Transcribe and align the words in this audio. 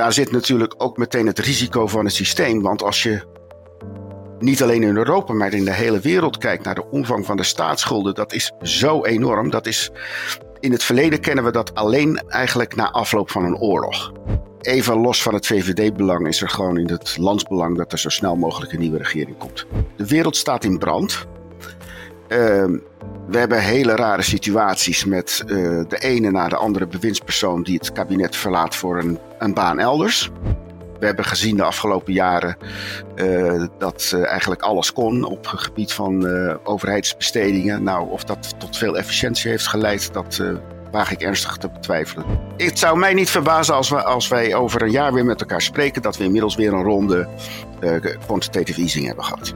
daar 0.00 0.12
zit 0.12 0.30
natuurlijk 0.30 0.74
ook 0.76 0.96
meteen 0.96 1.26
het 1.26 1.38
risico 1.38 1.86
van 1.86 2.04
het 2.04 2.14
systeem. 2.14 2.62
Want 2.62 2.82
als 2.82 3.02
je 3.02 3.22
niet 4.38 4.62
alleen 4.62 4.82
in 4.82 4.96
Europa, 4.96 5.32
maar 5.32 5.52
in 5.52 5.64
de 5.64 5.72
hele 5.72 6.00
wereld 6.00 6.38
kijkt 6.38 6.64
naar 6.64 6.74
de 6.74 6.90
omvang 6.90 7.26
van 7.26 7.36
de 7.36 7.42
staatsschulden, 7.42 8.14
dat 8.14 8.32
is 8.32 8.52
zo 8.62 9.04
enorm. 9.04 9.50
Dat 9.50 9.66
is, 9.66 9.90
in 10.60 10.72
het 10.72 10.82
verleden 10.82 11.20
kennen 11.20 11.44
we 11.44 11.50
dat 11.50 11.74
alleen 11.74 12.22
eigenlijk 12.28 12.76
na 12.76 12.90
afloop 12.90 13.30
van 13.30 13.44
een 13.44 13.56
oorlog. 13.56 14.12
Even 14.60 14.96
los 14.96 15.22
van 15.22 15.34
het 15.34 15.46
VVD-belang 15.46 16.26
is 16.26 16.42
er 16.42 16.48
gewoon 16.48 16.78
in 16.78 16.88
het 16.88 17.16
landsbelang 17.16 17.76
dat 17.76 17.92
er 17.92 17.98
zo 17.98 18.08
snel 18.08 18.36
mogelijk 18.36 18.72
een 18.72 18.80
nieuwe 18.80 18.98
regering 18.98 19.38
komt. 19.38 19.66
De 19.96 20.06
wereld 20.06 20.36
staat 20.36 20.64
in 20.64 20.78
brand. 20.78 21.26
Ehm, 22.28 22.78
we 23.28 23.38
hebben 23.38 23.62
hele 23.62 23.94
rare 23.94 24.22
situaties 24.22 25.04
met 25.04 25.42
uh, 25.46 25.48
de 25.88 25.98
ene 25.98 26.30
na 26.30 26.48
de 26.48 26.56
andere 26.56 26.86
bewindspersoon 26.86 27.62
die 27.62 27.74
het 27.74 27.92
kabinet 27.92 28.36
verlaat 28.36 28.76
voor 28.76 28.98
een, 28.98 29.18
een 29.40 29.54
baan 29.54 29.78
elders. 29.78 30.30
We 30.98 31.06
hebben 31.06 31.24
gezien 31.24 31.56
de 31.56 31.62
afgelopen 31.62 32.12
jaren 32.12 32.56
uh, 33.16 33.66
dat 33.78 34.12
uh, 34.14 34.26
eigenlijk 34.26 34.62
alles 34.62 34.92
kon 34.92 35.24
op 35.24 35.50
het 35.50 35.60
gebied 35.60 35.92
van 35.92 36.26
overheidsbestedingen. 36.64 37.82
Nou, 37.82 38.10
of 38.10 38.24
dat 38.24 38.54
tot 38.58 38.76
veel 38.76 38.98
efficiëntie 38.98 39.50
heeft 39.50 39.66
geleid, 39.66 40.12
dat 40.12 40.42
waag 40.90 41.10
ik 41.10 41.20
ernstig 41.20 41.56
te 41.56 41.68
betwijfelen. 41.68 42.24
Het 42.56 42.78
zou 42.78 42.98
mij 42.98 43.14
niet 43.14 43.30
verbazen 43.30 43.74
als, 43.74 43.88
we, 43.88 44.02
als 44.02 44.28
wij 44.28 44.54
over 44.54 44.82
een 44.82 44.90
jaar 44.90 45.12
weer 45.12 45.24
met 45.24 45.40
elkaar 45.40 45.62
spreken 45.62 46.02
dat 46.02 46.16
we 46.16 46.24
inmiddels 46.24 46.56
weer 46.56 46.72
een 46.72 46.82
ronde 46.82 47.28
quantitative 48.26 48.80
easing 48.80 49.06
hebben 49.06 49.24
gehad. 49.24 49.54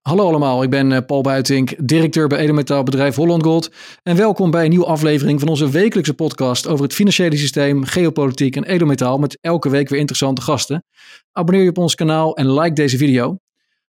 Hallo 0.00 0.26
allemaal, 0.26 0.62
ik 0.62 0.70
ben 0.70 1.04
Paul 1.04 1.20
Buitink, 1.20 1.74
directeur 1.78 2.28
bij 2.28 2.38
edelmetaalbedrijf 2.38 3.14
Holland 3.14 3.42
Gold. 3.42 3.70
En 4.02 4.16
welkom 4.16 4.50
bij 4.50 4.64
een 4.64 4.70
nieuwe 4.70 4.86
aflevering 4.86 5.40
van 5.40 5.48
onze 5.48 5.70
wekelijkse 5.70 6.14
podcast 6.14 6.66
over 6.66 6.84
het 6.84 6.94
financiële 6.94 7.36
systeem, 7.36 7.84
geopolitiek 7.84 8.56
en 8.56 8.64
edelmetaal 8.64 9.18
met 9.18 9.38
elke 9.40 9.68
week 9.68 9.88
weer 9.88 9.98
interessante 9.98 10.40
gasten. 10.40 10.84
Abonneer 11.32 11.62
je 11.62 11.70
op 11.70 11.78
ons 11.78 11.94
kanaal 11.94 12.36
en 12.36 12.52
like 12.52 12.74
deze 12.74 12.96
video. 12.96 13.38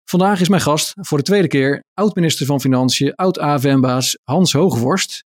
Vandaag 0.04 0.40
is 0.40 0.48
mijn 0.48 0.62
gast 0.62 0.92
voor 1.00 1.18
de 1.18 1.24
tweede 1.24 1.48
keer 1.48 1.84
oud-minister 1.94 2.46
van 2.46 2.60
Financiën, 2.60 3.14
oud-AFM-baas 3.14 4.18
Hans 4.24 4.52
Hogevorst. 4.52 5.24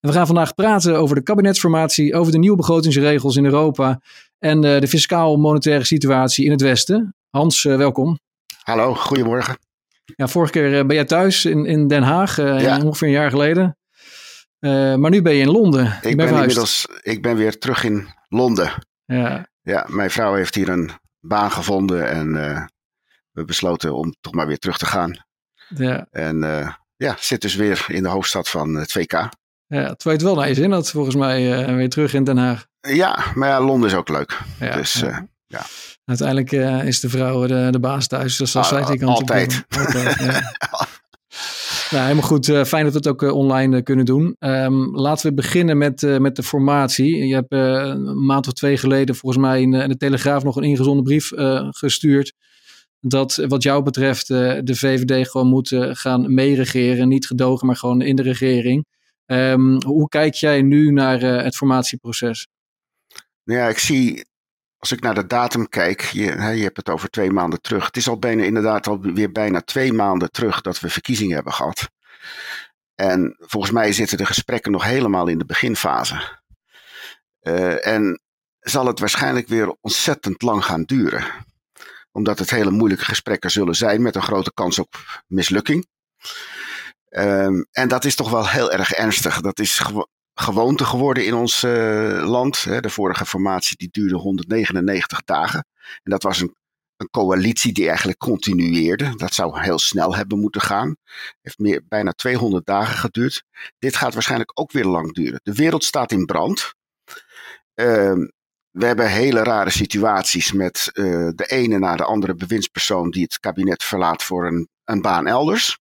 En 0.00 0.08
we 0.08 0.16
gaan 0.16 0.26
vandaag 0.26 0.54
praten 0.54 0.98
over 0.98 1.16
de 1.16 1.22
kabinetsformatie, 1.22 2.14
over 2.14 2.32
de 2.32 2.38
nieuwe 2.38 2.56
begrotingsregels 2.56 3.36
in 3.36 3.44
Europa 3.44 4.00
en 4.38 4.60
de 4.60 4.88
fiscaal-monetaire 4.88 5.84
situatie 5.84 6.44
in 6.44 6.50
het 6.50 6.60
Westen. 6.60 7.14
Hans, 7.30 7.62
welkom. 7.62 8.18
Hallo, 8.62 8.94
goedemorgen. 8.94 9.65
Ja, 10.14 10.28
vorige 10.28 10.52
keer 10.52 10.86
ben 10.86 10.96
jij 10.96 11.04
thuis 11.04 11.44
in, 11.44 11.66
in 11.66 11.88
Den 11.88 12.02
Haag, 12.02 12.36
ja. 12.36 12.80
ongeveer 12.82 13.08
een 13.08 13.14
jaar 13.14 13.30
geleden. 13.30 13.78
Uh, 14.60 14.94
maar 14.94 15.10
nu 15.10 15.22
ben 15.22 15.34
je 15.34 15.40
in 15.40 15.50
Londen. 15.50 15.98
Ik 16.02 16.16
ben, 16.16 16.28
inmiddels, 16.28 16.86
ik 17.02 17.22
ben 17.22 17.36
weer 17.36 17.58
terug 17.58 17.84
in 17.84 18.08
Londen. 18.28 18.72
Ja. 19.04 19.46
ja, 19.62 19.86
mijn 19.88 20.10
vrouw 20.10 20.34
heeft 20.34 20.54
hier 20.54 20.68
een 20.68 20.90
baan 21.20 21.50
gevonden 21.50 22.08
en 22.08 22.32
we 23.32 23.44
besloten 23.44 23.94
om 23.94 24.14
toch 24.20 24.32
maar 24.32 24.46
weer 24.46 24.58
terug 24.58 24.78
te 24.78 24.86
gaan. 24.86 25.24
Ja. 25.68 26.06
En 26.10 26.38
ja, 26.96 27.16
zit 27.18 27.40
dus 27.40 27.54
weer 27.54 27.84
in 27.88 28.02
de 28.02 28.08
hoofdstad 28.08 28.48
van 28.48 28.74
het 28.74 28.98
2K. 28.98 29.18
Ja, 29.66 29.94
terwijl 29.94 29.96
je 30.02 30.10
het 30.10 30.22
wel 30.22 30.34
naar 30.34 30.48
je 30.48 30.54
zin 30.54 30.72
had, 30.72 30.90
volgens 30.90 31.16
mij, 31.16 31.66
weer 31.76 31.88
terug 31.88 32.14
in 32.14 32.24
Den 32.24 32.36
Haag. 32.36 32.66
Ja, 32.80 33.24
maar 33.34 33.48
ja, 33.48 33.60
Londen 33.60 33.90
is 33.90 33.96
ook 33.96 34.08
leuk. 34.08 34.38
Ja, 34.60 34.76
dus 34.76 34.92
ja. 34.92 35.26
Ja. 35.46 35.64
Uiteindelijk 36.04 36.52
uh, 36.52 36.84
is 36.84 37.00
de 37.00 37.08
vrouw 37.08 37.46
de, 37.46 37.68
de 37.70 37.80
baas 37.80 38.06
thuis. 38.06 38.36
Dus 38.36 38.52
dat 38.52 38.62
ah, 38.62 38.68
zij 38.68 38.96
die 38.96 39.06
Altijd. 39.06 39.64
Altijd 39.78 40.18
ja. 40.18 40.28
nou, 41.90 42.02
helemaal 42.02 42.22
goed. 42.22 42.48
Uh, 42.48 42.64
fijn 42.64 42.84
dat 42.84 42.92
we 42.92 42.98
het 42.98 43.08
ook 43.08 43.22
uh, 43.22 43.34
online 43.34 43.82
kunnen 43.82 44.04
doen. 44.04 44.36
Um, 44.38 44.96
laten 44.96 45.28
we 45.28 45.34
beginnen 45.34 45.78
met, 45.78 46.20
met 46.20 46.36
de 46.36 46.42
formatie. 46.42 47.26
Je 47.26 47.34
hebt 47.34 47.52
een 47.52 48.24
maand 48.24 48.46
of 48.46 48.52
twee 48.52 48.76
geleden 48.76 49.14
volgens 49.14 49.42
mij 49.42 49.60
in, 49.62 49.74
in 49.74 49.88
de 49.88 49.96
Telegraaf 49.96 50.44
nog 50.44 50.56
een 50.56 50.62
ingezonden 50.62 51.04
brief 51.04 51.32
gestuurd. 51.70 52.32
Dat 53.00 53.36
wat 53.48 53.62
jou 53.62 53.82
betreft 53.82 54.28
de 54.28 54.74
VVD 54.74 55.28
gewoon 55.28 55.46
moet 55.46 55.76
gaan 55.78 56.34
meeregeren. 56.34 57.08
Niet 57.08 57.26
gedogen, 57.26 57.66
maar 57.66 57.76
gewoon 57.76 58.02
in 58.02 58.16
de 58.16 58.22
regering. 58.22 58.86
Um, 59.26 59.82
hoe 59.82 60.08
kijk 60.08 60.34
jij 60.34 60.62
nu 60.62 60.90
naar 60.90 61.20
het 61.20 61.56
formatieproces? 61.56 62.48
Nou 63.44 63.60
ja, 63.60 63.68
ik 63.68 63.78
zie 63.78 64.24
als 64.90 64.98
ik 64.98 65.04
naar 65.04 65.14
de 65.14 65.26
datum 65.26 65.68
kijk, 65.68 66.00
je, 66.00 66.22
je 66.54 66.62
hebt 66.62 66.76
het 66.76 66.88
over 66.88 67.10
twee 67.10 67.30
maanden 67.30 67.60
terug. 67.60 67.86
Het 67.86 67.96
is 67.96 68.08
al 68.08 68.18
bijna, 68.18 68.42
inderdaad 68.42 68.86
alweer 68.86 69.32
bijna 69.32 69.60
twee 69.60 69.92
maanden 69.92 70.30
terug 70.30 70.60
dat 70.60 70.80
we 70.80 70.90
verkiezingen 70.90 71.34
hebben 71.34 71.52
gehad. 71.52 71.90
En 72.94 73.36
volgens 73.38 73.72
mij 73.72 73.92
zitten 73.92 74.16
de 74.16 74.26
gesprekken 74.26 74.72
nog 74.72 74.84
helemaal 74.84 75.26
in 75.26 75.38
de 75.38 75.44
beginfase. 75.44 76.38
Uh, 77.42 77.86
en 77.86 78.20
zal 78.60 78.86
het 78.86 78.98
waarschijnlijk 78.98 79.48
weer 79.48 79.76
ontzettend 79.80 80.42
lang 80.42 80.64
gaan 80.64 80.82
duren. 80.82 81.24
Omdat 82.12 82.38
het 82.38 82.50
hele 82.50 82.70
moeilijke 82.70 83.04
gesprekken 83.04 83.50
zullen 83.50 83.74
zijn 83.74 84.02
met 84.02 84.14
een 84.14 84.22
grote 84.22 84.52
kans 84.54 84.78
op 84.78 85.22
mislukking. 85.26 85.86
Um, 87.08 87.66
en 87.70 87.88
dat 87.88 88.04
is 88.04 88.14
toch 88.14 88.30
wel 88.30 88.48
heel 88.48 88.72
erg 88.72 88.92
ernstig. 88.92 89.40
Dat 89.40 89.58
is 89.58 89.80
gewoonte 90.40 90.84
geworden 90.84 91.26
in 91.26 91.34
ons 91.34 91.62
uh, 91.62 92.28
land. 92.28 92.64
De 92.64 92.90
vorige 92.90 93.26
formatie 93.26 93.76
die 93.76 93.88
duurde 93.90 94.16
199 94.16 95.24
dagen. 95.24 95.66
En 96.02 96.10
dat 96.10 96.22
was 96.22 96.40
een, 96.40 96.54
een, 96.96 97.10
coalitie 97.10 97.72
die 97.72 97.88
eigenlijk 97.88 98.18
continueerde. 98.18 99.16
Dat 99.16 99.34
zou 99.34 99.60
heel 99.60 99.78
snel 99.78 100.16
hebben 100.16 100.40
moeten 100.40 100.60
gaan. 100.60 100.96
Heeft 101.42 101.58
meer, 101.58 101.82
bijna 101.88 102.12
200 102.12 102.66
dagen 102.66 102.96
geduurd. 102.96 103.44
Dit 103.78 103.96
gaat 103.96 104.14
waarschijnlijk 104.14 104.60
ook 104.60 104.72
weer 104.72 104.84
lang 104.84 105.14
duren. 105.14 105.40
De 105.42 105.54
wereld 105.54 105.84
staat 105.84 106.12
in 106.12 106.24
brand. 106.24 106.74
Uh, 107.74 108.14
we 108.70 108.86
hebben 108.86 109.10
hele 109.10 109.42
rare 109.42 109.70
situaties 109.70 110.52
met 110.52 110.90
uh, 110.92 111.28
de 111.34 111.46
ene 111.46 111.78
na 111.78 111.96
de 111.96 112.04
andere 112.04 112.34
bewindspersoon 112.34 113.10
die 113.10 113.22
het 113.22 113.40
kabinet 113.40 113.84
verlaat 113.84 114.22
voor 114.22 114.46
een, 114.46 114.68
een 114.84 115.02
baan 115.02 115.26
elders. 115.26 115.78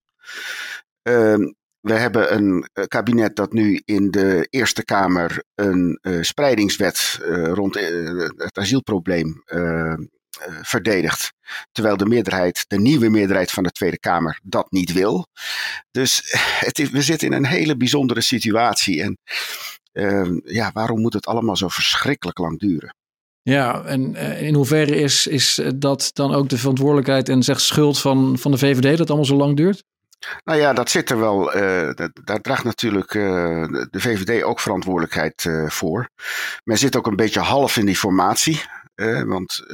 Uh, 1.04 1.52
we 1.86 1.94
hebben 1.94 2.36
een 2.36 2.70
kabinet 2.88 3.36
dat 3.36 3.54
nu 3.54 3.82
in 3.86 4.12
de 4.12 4.48
Eerste 4.50 4.84
Kamer 4.84 5.44
een 5.56 6.00
uh, 6.02 6.22
spreidingswet 6.22 7.20
uh, 7.22 7.52
rond 7.54 7.76
het 8.38 8.58
asielprobleem 8.58 9.44
verdedigt. 10.62 11.34
Terwijl 11.72 11.98
de 11.98 12.06
meerderheid, 12.06 12.66
de 12.68 12.80
nieuwe 12.80 13.10
meerderheid 13.10 13.52
van 13.52 13.64
de 13.64 13.72
Tweede 13.72 14.00
Kamer, 14.00 14.40
dat 14.44 14.72
niet 14.72 14.94
wil. 14.94 15.28
Dus 15.92 16.22
het 16.66 16.92
we 16.92 17.02
zitten 17.02 17.28
in 17.28 17.34
een 17.34 17.46
hele 17.46 17.78
bijzondere 17.78 18.22
situatie. 18.22 19.02
En 19.02 19.18
ehm, 19.92 20.40
ja, 20.44 20.72
waarom 20.74 21.02
moet 21.02 21.14
het 21.14 21.26
allemaal 21.26 21.58
zo 21.58 21.68
verschrikkelijk 21.68 22.38
lang 22.38 22.60
duren? 22.60 22.96
Ja, 23.42 23.84
en 23.84 24.16
in 24.16 24.54
hoeverre 24.54 24.96
is, 24.96 25.28
is 25.28 25.62
dat 25.76 26.10
dan 26.14 26.34
ook 26.34 26.50
de 26.50 26.58
verantwoordelijkheid 26.58 27.30
en 27.30 27.44
zegt 27.44 27.62
schuld 27.62 28.00
van, 28.00 28.38
van 28.38 28.52
de 28.52 28.58
VVD 28.58 28.82
dat 28.82 29.00
het 29.00 29.08
allemaal 29.08 29.26
zo 29.26 29.36
lang 29.36 29.58
duurt? 29.58 29.84
Nou 30.44 30.60
ja, 30.60 30.74
dat 30.74 30.90
zit 30.90 31.10
er 31.10 31.20
wel. 31.20 31.44
Dat, 31.96 32.12
daar 32.24 32.42
draagt 32.42 32.64
natuurlijk 32.64 33.14
uh, 33.14 33.68
de 33.90 34.00
VVD 34.00 34.44
ook 34.44 34.60
verantwoordelijkheid 34.60 35.44
uh, 35.44 35.70
voor. 35.70 36.10
Men 36.64 36.78
zit 36.78 36.96
ook 36.96 37.08
een 37.08 37.16
beetje 37.16 37.40
half 37.40 37.78
in 37.78 37.86
die 37.86 37.98
formatie. 37.98 38.62
want 39.26 39.66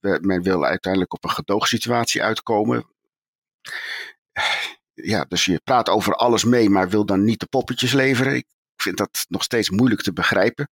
men 0.00 0.42
wil 0.42 0.64
uiteindelijk 0.64 1.14
op 1.14 1.24
een 1.24 1.30
gedoogsituatie 1.30 2.22
uitkomen. 2.22 2.86
Ja, 4.94 5.24
dus 5.28 5.44
je 5.44 5.60
praat 5.64 5.88
over 5.88 6.14
alles 6.14 6.44
mee, 6.44 6.70
maar 6.70 6.88
wil 6.88 7.06
dan 7.06 7.24
niet 7.24 7.40
de 7.40 7.46
poppetjes 7.46 7.92
leveren. 7.92 8.34
Ik 8.34 8.46
vind 8.76 8.96
dat 8.96 9.24
nog 9.28 9.42
steeds 9.42 9.70
moeilijk 9.70 10.02
te 10.02 10.12
begrijpen. 10.12 10.70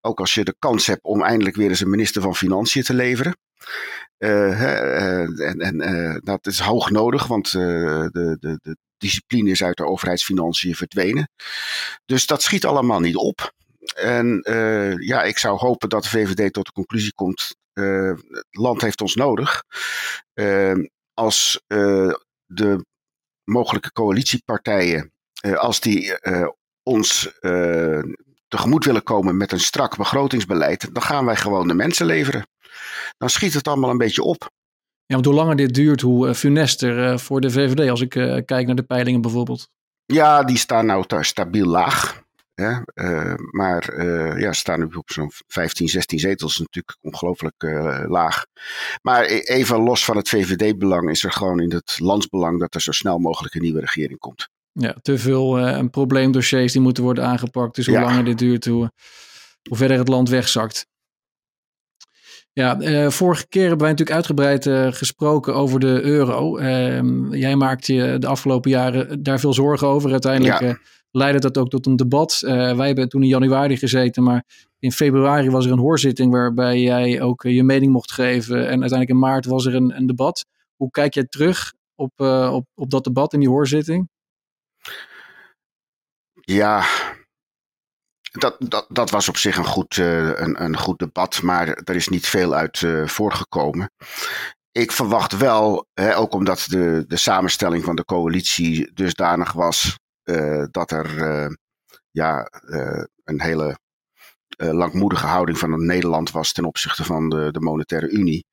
Ook 0.00 0.20
als 0.20 0.34
je 0.34 0.44
de 0.44 0.54
kans 0.58 0.86
hebt 0.86 1.02
om 1.02 1.22
eindelijk 1.22 1.56
weer 1.56 1.68
eens 1.68 1.80
een 1.80 1.90
minister 1.90 2.22
van 2.22 2.36
Financiën 2.36 2.82
te 2.82 2.94
leveren. 2.94 3.36
Uh, 4.20 5.40
en 5.40 5.60
en 5.60 5.74
uh, 5.74 6.16
dat 6.22 6.46
is 6.46 6.58
hoog 6.58 6.90
nodig, 6.90 7.26
want 7.26 7.52
de, 7.52 8.36
de, 8.40 8.58
de 8.62 8.76
discipline 8.98 9.50
is 9.50 9.62
uit 9.62 9.76
de 9.76 9.84
overheidsfinanciën 9.84 10.74
verdwenen. 10.74 11.30
Dus 12.04 12.26
dat 12.26 12.42
schiet 12.42 12.64
allemaal 12.64 13.00
niet 13.00 13.16
op. 13.16 13.52
En 13.94 14.42
ja, 15.00 15.22
ik 15.22 15.38
zou 15.38 15.58
hopen 15.58 15.88
dat 15.88 16.02
de 16.02 16.08
VVD 16.08 16.52
tot 16.52 16.66
de 16.66 16.72
conclusie 16.72 17.14
komt: 17.14 17.56
het 17.72 18.46
land 18.50 18.80
heeft 18.80 19.00
ons 19.00 19.14
nodig. 19.14 19.62
als 21.14 21.64
de 22.46 22.84
mogelijke 23.44 23.92
coalitiepartijen, 23.92 25.12
als 25.54 25.80
die 25.80 26.18
ons 26.82 27.32
tegemoet 28.48 28.84
willen 28.84 29.02
komen 29.02 29.36
met 29.36 29.52
een 29.52 29.60
strak 29.60 29.96
begrotingsbeleid, 29.96 30.94
dan 30.94 31.02
gaan 31.02 31.24
wij 31.24 31.36
gewoon 31.36 31.68
de 31.68 31.74
mensen 31.74 32.06
leveren 32.06 32.46
dan 33.18 33.30
schiet 33.30 33.54
het 33.54 33.68
allemaal 33.68 33.90
een 33.90 33.98
beetje 33.98 34.22
op. 34.22 34.50
Ja, 35.06 35.14
want 35.14 35.24
hoe 35.24 35.34
langer 35.34 35.56
dit 35.56 35.74
duurt, 35.74 36.00
hoe 36.00 36.28
uh, 36.28 36.34
funester 36.34 36.98
uh, 36.98 37.18
voor 37.18 37.40
de 37.40 37.50
VVD. 37.50 37.90
Als 37.90 38.00
ik 38.00 38.14
uh, 38.14 38.38
kijk 38.44 38.66
naar 38.66 38.76
de 38.76 38.82
peilingen 38.82 39.20
bijvoorbeeld. 39.20 39.68
Ja, 40.04 40.44
die 40.44 40.58
staan 40.58 40.86
nou 40.86 41.04
stabiel 41.20 41.66
laag. 41.66 42.22
Maar 43.50 44.02
ja, 44.38 44.52
ze 44.52 44.58
staan 44.58 44.78
nu 44.78 44.86
op 44.86 45.10
zo'n 45.10 45.30
15, 45.46 45.88
16 45.88 46.18
zetels. 46.18 46.58
Natuurlijk 46.58 46.96
ongelooflijk 47.00 47.62
laag. 48.08 48.44
Maar 49.02 49.24
e-, 49.24 49.38
even 49.38 49.80
los 49.80 50.04
van 50.04 50.16
het 50.16 50.28
VVD-belang 50.28 51.10
is 51.10 51.24
er 51.24 51.32
gewoon 51.32 51.60
in 51.60 51.72
het 51.72 51.98
landsbelang 51.98 52.60
dat 52.60 52.74
er 52.74 52.80
zo 52.80 52.92
snel 52.92 53.18
mogelijk 53.18 53.54
een 53.54 53.62
nieuwe 53.62 53.80
regering 53.80 54.18
komt. 54.18 54.48
Ja, 54.72 54.96
te 55.02 55.18
veel 55.18 55.58
uh, 55.58 55.84
probleemdossiers 55.90 56.72
die 56.72 56.80
moeten 56.80 57.02
worden 57.02 57.24
aangepakt. 57.24 57.74
Dus 57.74 57.86
hoe 57.86 58.00
langer 58.00 58.24
dit 58.24 58.38
duurt, 58.38 58.64
hoe, 58.64 58.92
hoe 59.68 59.76
verder 59.76 59.98
het 59.98 60.08
land 60.08 60.28
wegzakt. 60.28 60.86
Ja, 62.52 62.80
uh, 62.80 63.10
vorige 63.10 63.48
keer 63.48 63.60
hebben 63.60 63.80
wij 63.80 63.90
natuurlijk 63.90 64.16
uitgebreid 64.16 64.66
uh, 64.66 64.92
gesproken 64.92 65.54
over 65.54 65.80
de 65.80 66.02
euro. 66.02 66.58
Uh, 66.58 67.00
jij 67.30 67.56
maakte 67.56 67.94
je 67.94 68.18
de 68.18 68.26
afgelopen 68.26 68.70
jaren 68.70 69.22
daar 69.22 69.40
veel 69.40 69.52
zorgen 69.52 69.86
over. 69.86 70.10
Uiteindelijk 70.10 70.60
ja. 70.60 70.78
leidde 71.10 71.40
dat 71.40 71.58
ook 71.58 71.68
tot 71.68 71.86
een 71.86 71.96
debat. 71.96 72.38
wij 72.40 72.86
hebben 72.86 73.08
toen 73.08 73.22
in 73.22 73.28
januari 73.28 73.76
gezeten, 73.76 74.22
maar 74.22 74.44
in 74.78 74.92
februari 74.92 75.50
was 75.50 75.66
er 75.66 75.72
een 75.72 75.78
hoorzitting 75.78 76.32
waarbij 76.32 76.80
jij 76.80 77.20
ook 77.20 77.42
je 77.42 77.62
mening 77.62 77.92
mocht 77.92 78.12
geven. 78.12 78.56
En 78.56 78.80
uiteindelijk 78.80 79.10
in 79.10 79.18
maart 79.18 79.46
was 79.46 79.66
er 79.66 79.74
een, 79.74 79.96
een 79.96 80.06
debat. 80.06 80.46
Hoe 80.76 80.90
kijk 80.90 81.14
jij 81.14 81.24
terug 81.24 81.72
op, 81.94 82.20
op, 82.50 82.66
op 82.74 82.90
dat 82.90 83.04
debat 83.04 83.32
in 83.32 83.40
die 83.40 83.48
hoorzitting? 83.48 84.08
Ja, 86.40 86.84
dat, 88.30 88.56
dat, 88.58 88.86
dat 88.88 89.10
was 89.10 89.28
op 89.28 89.36
zich 89.36 89.56
een 89.56 89.64
goed, 89.64 89.96
uh, 89.96 90.28
een, 90.28 90.62
een 90.62 90.76
goed 90.76 90.98
debat, 90.98 91.42
maar 91.42 91.68
er 91.68 91.94
is 91.94 92.08
niet 92.08 92.26
veel 92.26 92.54
uit 92.54 92.80
uh, 92.80 93.06
voortgekomen. 93.06 93.90
Ik 94.72 94.92
verwacht 94.92 95.36
wel, 95.36 95.86
hè, 95.94 96.16
ook 96.16 96.32
omdat 96.32 96.66
de, 96.68 97.04
de 97.06 97.16
samenstelling 97.16 97.84
van 97.84 97.96
de 97.96 98.04
coalitie 98.04 98.90
dusdanig 98.94 99.52
was 99.52 99.98
uh, 100.24 100.64
dat 100.70 100.90
er 100.90 101.08
ja, 102.10 102.48
een 103.24 103.40
hele 103.40 103.78
langmoedige 104.56 105.26
houding 105.26 105.58
van 105.58 105.86
Nederland 105.86 106.30
was 106.30 106.52
ten 106.52 106.64
opzichte 106.64 107.04
van 107.04 107.28
de, 107.28 107.48
de 107.50 107.60
Monetaire 107.60 108.08
Unie. 108.08 108.44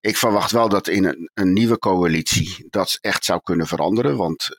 Ik 0.00 0.16
verwacht 0.16 0.50
wel 0.50 0.68
dat 0.68 0.88
in 0.88 1.04
een, 1.04 1.30
een 1.34 1.52
nieuwe 1.52 1.78
coalitie 1.78 2.66
dat 2.70 2.98
echt 3.00 3.24
zou 3.24 3.40
kunnen 3.42 3.66
veranderen, 3.66 4.16
want 4.16 4.56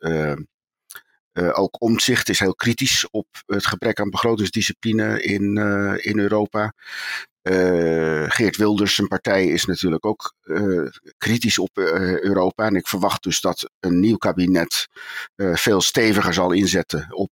uh, 1.34 1.60
ook 1.60 1.82
Omtzigt 1.82 2.30
is 2.30 2.40
heel 2.40 2.56
kritisch 2.56 3.10
op 3.10 3.28
het 3.46 3.66
gebrek 3.66 4.00
aan 4.00 4.10
begrotingsdiscipline 4.10 5.22
in, 5.24 5.58
uh, 5.58 6.06
in 6.06 6.20
Europa. 6.20 6.74
Uh, 7.50 8.26
Geert 8.28 8.58
Wilders, 8.58 8.96
zijn 8.96 9.08
partij, 9.08 9.46
is 9.48 9.66
natuurlijk 9.66 10.06
ook 10.06 10.36
kritisch 11.18 11.60
op 11.60 11.70
Europa. 11.78 12.66
En 12.66 12.76
ik 12.76 12.88
verwacht 12.88 13.24
dus 13.24 13.42
dat 13.42 13.72
een 13.80 14.00
nieuw 14.00 14.18
kabinet 14.18 14.88
veel 15.36 15.82
steviger 15.82 16.34
zal 16.34 16.52
inzetten 16.52 17.08
op 17.10 17.30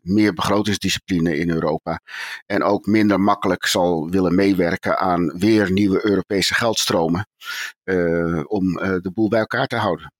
meer 0.00 0.32
begrotingsdiscipline 0.32 1.36
in 1.36 1.50
Europa. 1.50 2.00
En 2.46 2.62
ook 2.62 2.86
minder 2.86 3.20
makkelijk 3.20 3.66
zal 3.66 4.10
willen 4.10 4.34
meewerken 4.34 4.98
aan 4.98 5.38
weer 5.38 5.72
nieuwe 5.72 6.06
Europese 6.06 6.54
geldstromen 6.54 7.28
om 8.46 8.72
de 8.76 9.10
boel 9.14 9.28
bij 9.28 9.40
elkaar 9.40 9.66
te 9.66 9.76
houden. 9.76 10.12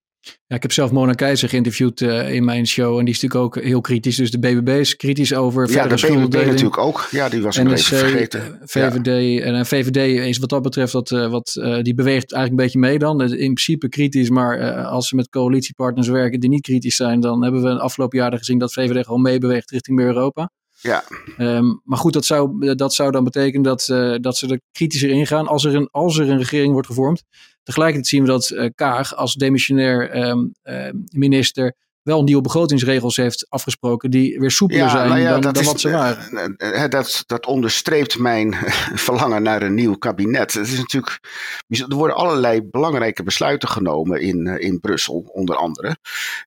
Ja, 0.47 0.55
ik 0.55 0.61
heb 0.61 0.71
zelf 0.71 0.91
Mona 0.91 1.13
Keizer 1.13 1.49
geïnterviewd 1.49 2.01
uh, 2.01 2.33
in 2.33 2.45
mijn 2.45 2.67
show. 2.67 2.97
En 2.97 3.05
die 3.05 3.13
is 3.13 3.21
natuurlijk 3.21 3.57
ook 3.57 3.63
heel 3.63 3.81
kritisch. 3.81 4.15
Dus 4.15 4.31
de 4.31 4.39
BBB 4.39 4.69
is 4.69 4.95
kritisch 4.95 5.33
over 5.33 5.71
Ja, 5.71 5.87
de 5.87 5.95
BBB 5.95 6.45
natuurlijk 6.45 6.77
ook. 6.77 7.07
Ja, 7.11 7.29
die 7.29 7.41
was 7.41 7.57
nog 7.57 7.73
even 7.73 7.97
vergeten. 7.97 8.41
Eh, 8.41 8.51
VVD, 8.63 9.39
ja. 9.39 9.45
En 9.45 9.65
VVD 9.65 10.25
is 10.27 10.37
wat 10.37 10.49
dat 10.49 10.61
betreft, 10.61 10.91
dat, 10.91 11.11
uh, 11.11 11.29
wat, 11.29 11.55
uh, 11.59 11.81
die 11.81 11.93
beweegt 11.95 12.33
eigenlijk 12.33 12.49
een 12.49 12.65
beetje 12.65 12.79
mee 12.79 12.99
dan. 12.99 13.21
In 13.21 13.37
principe 13.37 13.89
kritisch, 13.89 14.29
maar 14.29 14.83
als 14.83 15.07
ze 15.07 15.15
met 15.15 15.29
coalitiepartners 15.29 16.07
werken 16.07 16.39
die 16.39 16.49
niet 16.49 16.61
kritisch 16.61 16.95
zijn... 16.95 17.19
dan 17.19 17.43
hebben 17.43 17.61
we 17.61 17.69
de 17.69 17.79
afgelopen 17.79 18.17
jaren 18.17 18.37
gezien 18.37 18.57
dat 18.57 18.73
VVD 18.73 19.05
gewoon 19.05 19.21
meebeweegt 19.21 19.71
richting 19.71 19.97
meer 19.97 20.07
Europa. 20.07 20.51
Ja. 20.79 21.03
Um, 21.37 21.81
maar 21.83 21.97
goed, 21.97 22.13
dat 22.13 22.25
zou, 22.25 22.75
dat 22.75 22.93
zou 22.93 23.11
dan 23.11 23.23
betekenen 23.23 23.61
dat, 23.61 23.87
uh, 23.87 24.15
dat 24.21 24.37
ze 24.37 24.47
er 24.47 24.61
kritischer 24.71 25.09
in 25.09 25.27
gaan 25.27 25.47
als 25.47 25.65
er, 25.65 25.75
een, 25.75 25.89
als 25.91 26.17
er 26.17 26.29
een 26.29 26.37
regering 26.37 26.71
wordt 26.71 26.87
gevormd. 26.87 27.23
Tegelijkertijd 27.63 28.07
zien 28.07 28.21
we 28.21 28.27
dat 28.27 28.49
uh, 28.49 28.69
Kaag 28.75 29.15
als 29.15 29.33
demissionair 29.33 30.27
um, 30.27 30.51
uh, 30.63 30.89
minister 31.09 31.75
wel 32.01 32.23
nieuwe 32.23 32.41
begrotingsregels 32.41 33.15
heeft 33.15 33.45
afgesproken 33.49 34.11
die 34.11 34.39
weer 34.39 34.51
soepeler 34.51 34.83
ja, 34.83 34.89
zijn 34.89 35.09
nou 35.09 35.21
ja, 35.21 35.31
dan, 35.31 35.41
dan 35.41 35.53
is, 35.53 35.65
wat 35.65 35.79
ze 35.79 35.89
waren. 35.89 36.89
Dat, 36.89 37.23
dat 37.25 37.45
onderstreept 37.45 38.17
mijn 38.17 38.53
verlangen 39.05 39.43
naar 39.43 39.61
een 39.61 39.73
nieuw 39.73 39.95
kabinet. 39.95 40.53
Het 40.53 40.67
is 40.67 40.77
natuurlijk, 40.77 41.19
er 41.67 41.95
worden 41.95 42.15
allerlei 42.15 42.61
belangrijke 42.63 43.23
besluiten 43.23 43.69
genomen 43.69 44.21
in, 44.21 44.45
in 44.45 44.79
Brussel, 44.79 45.29
onder 45.33 45.55
andere. 45.55 45.97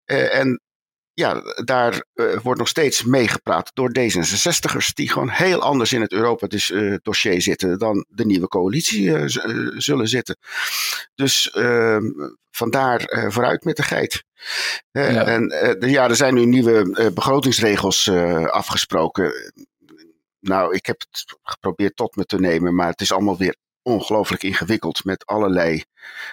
en 0.04 0.60
ja, 1.20 1.42
daar 1.64 2.04
uh, 2.14 2.38
wordt 2.42 2.58
nog 2.58 2.68
steeds 2.68 3.04
meegepraat 3.04 3.70
door 3.74 3.90
D66'ers, 3.98 4.92
die 4.94 5.10
gewoon 5.10 5.28
heel 5.28 5.60
anders 5.60 5.92
in 5.92 6.00
het 6.00 6.12
Europa-dossier 6.12 7.34
uh, 7.34 7.40
zitten 7.40 7.78
dan 7.78 8.06
de 8.08 8.24
nieuwe 8.24 8.48
coalitie 8.48 9.02
uh, 9.02 9.22
zullen 9.76 10.08
zitten. 10.08 10.36
Dus 11.14 11.50
ehm, 11.50 12.04
vandaar 12.50 13.26
vooruit 13.28 13.64
met 13.64 13.76
de 13.76 13.82
geit. 13.82 14.24
Ja. 14.90 15.26
En 15.26 15.52
ja, 15.80 16.08
er 16.08 16.16
zijn 16.16 16.34
nu 16.34 16.44
nieuwe 16.44 17.10
begrotingsregels 17.14 18.08
afgesproken. 18.46 19.52
Nou, 20.40 20.74
ik 20.74 20.86
heb 20.86 21.00
het 21.00 21.36
geprobeerd 21.42 21.96
tot 21.96 22.16
me 22.16 22.24
te 22.24 22.40
nemen, 22.40 22.74
maar 22.74 22.88
het 22.88 23.00
is 23.00 23.12
allemaal 23.12 23.38
weer 23.38 23.56
ongelooflijk 23.82 24.42
ingewikkeld 24.42 25.04
met 25.04 25.26
allerlei 25.26 25.84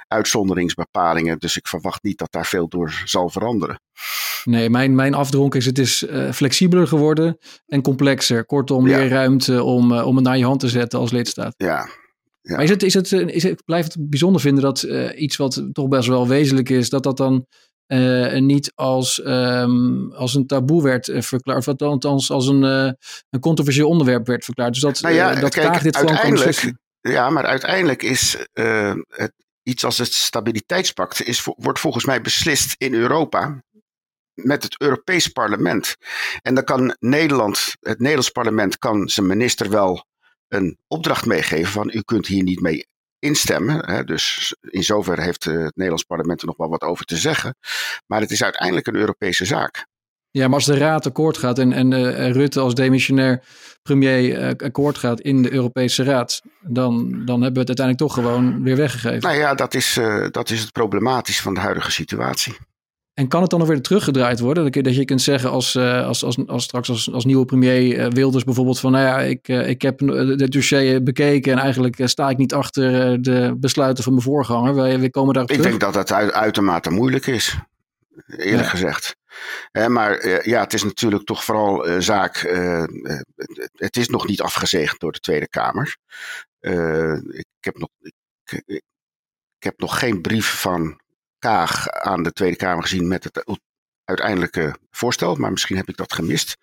uitzonderingsbepalingen. 0.08 1.40
Dus 1.40 1.58
ik 1.58 1.68
verwacht 1.68 2.04
niet 2.04 2.18
dat 2.18 2.32
daar 2.32 2.46
veel 2.46 2.68
door 2.68 3.02
zal 3.06 3.30
veranderen. 3.30 3.80
Nee, 4.44 4.70
mijn, 4.70 4.96
mijn 4.96 5.14
afdronk 5.14 5.56
is 5.56 5.66
het 5.66 5.80
is 5.80 6.04
uh, 6.04 6.32
flexibeler 6.32 6.88
geworden 6.88 7.38
en 7.68 7.82
complexer. 7.82 8.46
Kortom, 8.46 8.88
ja. 8.88 8.98
meer 8.98 9.10
ruimte 9.10 9.64
om, 9.64 9.92
uh, 9.92 10.06
om 10.06 10.16
het 10.16 10.26
naar 10.26 10.38
je 10.38 10.46
hand 10.46 10.60
te 10.60 10.70
zetten 10.70 11.00
als 11.00 11.12
lidstaat. 11.12 11.54
Ja. 11.58 11.90
ja. 12.42 12.56
Maar 12.56 12.64
is 12.64 12.70
het, 12.70 12.84
is 12.84 12.94
het, 12.94 13.12
eh, 13.12 13.28
is 13.28 13.44
het, 13.44 13.66
blijft 13.66 13.94
het 13.94 14.10
bijzonder 14.10 14.42
vinden 14.42 14.64
dat 14.64 14.84
uh, 14.84 15.22
iets 15.22 15.36
wat 15.36 15.64
toch 15.72 15.88
best 15.88 16.08
wel 16.08 16.28
wezenlijk 16.28 16.70
is, 16.70 16.90
dat 16.90 17.04
dat 17.04 17.18
dan 17.18 17.46
uh, 17.88 18.38
niet 18.38 18.72
als, 18.76 19.22
um, 19.26 20.14
als 20.14 20.36
een 20.36 20.48
taboe 20.48 20.84
werd 20.84 21.12
verklaard. 21.14 21.68
Of 21.68 21.82
althans 21.82 22.32
als 22.32 22.48
een, 22.48 22.64
uh, 22.64 22.92
een 23.30 23.40
controversieel 23.40 23.90
onderwerp 23.90 24.28
werd 24.28 24.46
verklaard. 24.46 24.74
Dus 24.74 24.82
dat, 24.82 25.02
nou 25.02 25.16
ja, 25.16 25.36
dat 25.36 25.54
kijk, 25.54 25.84
dit 25.84 25.98
gewoon 25.98 26.18
uiteindelijk, 26.18 26.74
Ja, 27.02 27.30
maar 27.30 27.46
uiteindelijk 27.46 28.04
is 28.04 28.38
het, 29.10 29.34
iets 29.68 29.84
als 29.86 29.98
het 29.98 30.14
stabiliteitspact 30.14 31.24
is, 31.24 31.44
wordt 31.44 31.80
volgens 31.80 32.06
mij 32.06 32.22
beslist 32.22 32.76
in 32.78 32.94
Europa 32.94 33.64
met 34.34 34.64
het 34.64 34.82
Europees 34.82 35.28
parlement. 35.28 35.96
En 36.42 36.56
dan 36.56 36.64
kan 36.64 36.96
Nederland, 37.00 37.76
het 37.80 38.00
Nederlands 38.00 38.30
parlement 38.30 38.78
kan 38.78 39.10
zijn 39.10 39.28
minister 39.28 39.70
wel 39.70 40.06
een 40.48 40.78
opdracht 40.88 41.26
meegeven 41.26 41.72
van 41.72 41.90
u 41.94 42.02
kunt 42.02 42.28
hier 42.28 42.44
niet 42.44 42.62
mee 42.62 42.88
instemmen. 43.20 43.86
Hè, 43.86 44.04
dus 44.04 44.56
in 44.62 44.84
zoverre 44.84 45.22
heeft 45.22 45.44
het 45.44 45.76
Nederlands 45.76 46.04
parlement 46.04 46.42
er 46.42 46.48
nog 46.48 46.58
wel 46.58 46.70
wat 46.70 46.82
over 46.82 47.06
te 47.06 47.18
zeggen. 47.18 47.56
Maar 48.06 48.22
het 48.22 48.32
is 48.32 48.44
uiteindelijk 48.44 48.88
een 48.88 48.96
Europese 48.96 49.46
zaak. 49.46 49.88
Ja, 50.38 50.48
maar 50.48 50.56
als 50.56 50.66
de 50.66 50.78
Raad 50.78 51.06
akkoord 51.06 51.38
gaat 51.38 51.60
en, 51.60 51.74
en 51.74 51.92
uh, 51.92 52.32
Rutte 52.32 52.60
als 52.60 52.74
demissionair 52.74 53.44
premier 53.84 54.42
uh, 54.42 54.48
akkoord 54.48 54.98
gaat 54.98 55.22
in 55.22 55.42
de 55.42 55.54
Europese 55.54 56.04
Raad, 56.04 56.42
dan, 56.62 57.10
dan 57.26 57.42
hebben 57.42 57.54
we 57.54 57.60
het 57.60 57.80
uiteindelijk 57.80 57.98
toch 57.98 58.14
gewoon 58.14 58.64
weer 58.64 58.76
weggegeven. 58.76 59.22
Nou 59.22 59.38
ja, 59.38 59.54
dat 59.54 59.74
is, 59.74 59.98
uh, 59.98 60.28
dat 60.32 60.50
is 60.50 60.62
het 60.62 60.72
problematisch 60.72 61.42
van 61.42 61.54
de 61.54 61.60
huidige 61.60 61.92
situatie. 61.92 62.58
En 63.14 63.28
kan 63.28 63.42
het 63.42 63.50
dan 63.50 63.60
nog 63.60 63.68
weer 63.68 63.82
teruggedraaid 63.82 64.40
worden? 64.40 64.64
Dat 64.64 64.76
je, 64.76 64.84
dat 64.84 64.96
je 64.96 65.06
kunt 65.06 65.22
zeggen 65.22 65.50
als, 65.50 65.76
als, 65.78 66.24
als, 66.24 66.48
als 66.48 66.64
straks 66.64 66.90
als, 66.90 67.12
als 67.12 67.26
nieuwe 67.26 67.46
premier 67.46 68.10
Wilders 68.10 68.44
bijvoorbeeld 68.44 68.80
van 68.80 68.92
nou 68.92 69.06
ja, 69.06 69.20
ik, 69.20 69.48
ik 69.48 69.82
heb 69.82 70.00
het 70.00 70.52
dossier 70.52 71.04
bekeken 71.04 71.52
en 71.52 71.60
eigenlijk 71.60 72.02
sta 72.04 72.30
ik 72.30 72.38
niet 72.38 72.54
achter 72.54 73.22
de 73.22 73.56
besluiten 73.58 74.04
van 74.04 74.14
mijn 74.14 74.26
voorganger. 74.26 74.76
We, 74.76 75.00
we 75.00 75.10
komen 75.10 75.34
daar 75.34 75.52
Ik 75.52 75.64
denk 75.64 75.80
dat 75.80 75.94
dat 75.94 76.12
uitermate 76.12 76.90
moeilijk 76.90 77.28
is, 77.28 77.58
eerlijk 78.28 78.64
ja. 78.64 78.70
gezegd 78.70 79.17
maar 79.72 80.26
uh, 80.26 80.42
ja, 80.42 80.60
het 80.60 80.74
is 80.74 80.84
natuurlijk 80.84 81.26
toch 81.26 81.44
vooral 81.44 81.90
uh, 81.90 81.96
zaak. 82.00 82.44
Uh, 82.44 82.84
het 83.72 83.98
is 83.98 84.08
nog 84.08 84.28
niet 84.28 84.42
afgezegend 84.42 85.00
door 85.00 85.12
de 85.12 85.20
Tweede 85.20 85.48
Kamer. 85.48 85.98
ik, 87.30 87.46
heb 87.60 87.78
nog, 87.78 87.90
ik, 88.00 88.14
ik, 88.66 88.84
heb 89.60 89.80
nog 89.80 90.00
geen 90.00 90.22
brief 90.22 90.60
van 90.60 91.00
Kaag 91.40 91.90
aan 91.90 92.24
de 92.24 92.32
Tweede 92.32 92.56
Kamer 92.56 92.84
gezien 92.84 93.08
met 93.08 93.24
het 93.24 93.60
uiteindelijke 94.04 94.76
voorstel, 94.92 95.36
maar 95.36 95.52
misschien 95.52 95.78
heb 95.78 95.90
ik 95.90 95.98
dat 95.98 96.14
gemist. 96.14 96.58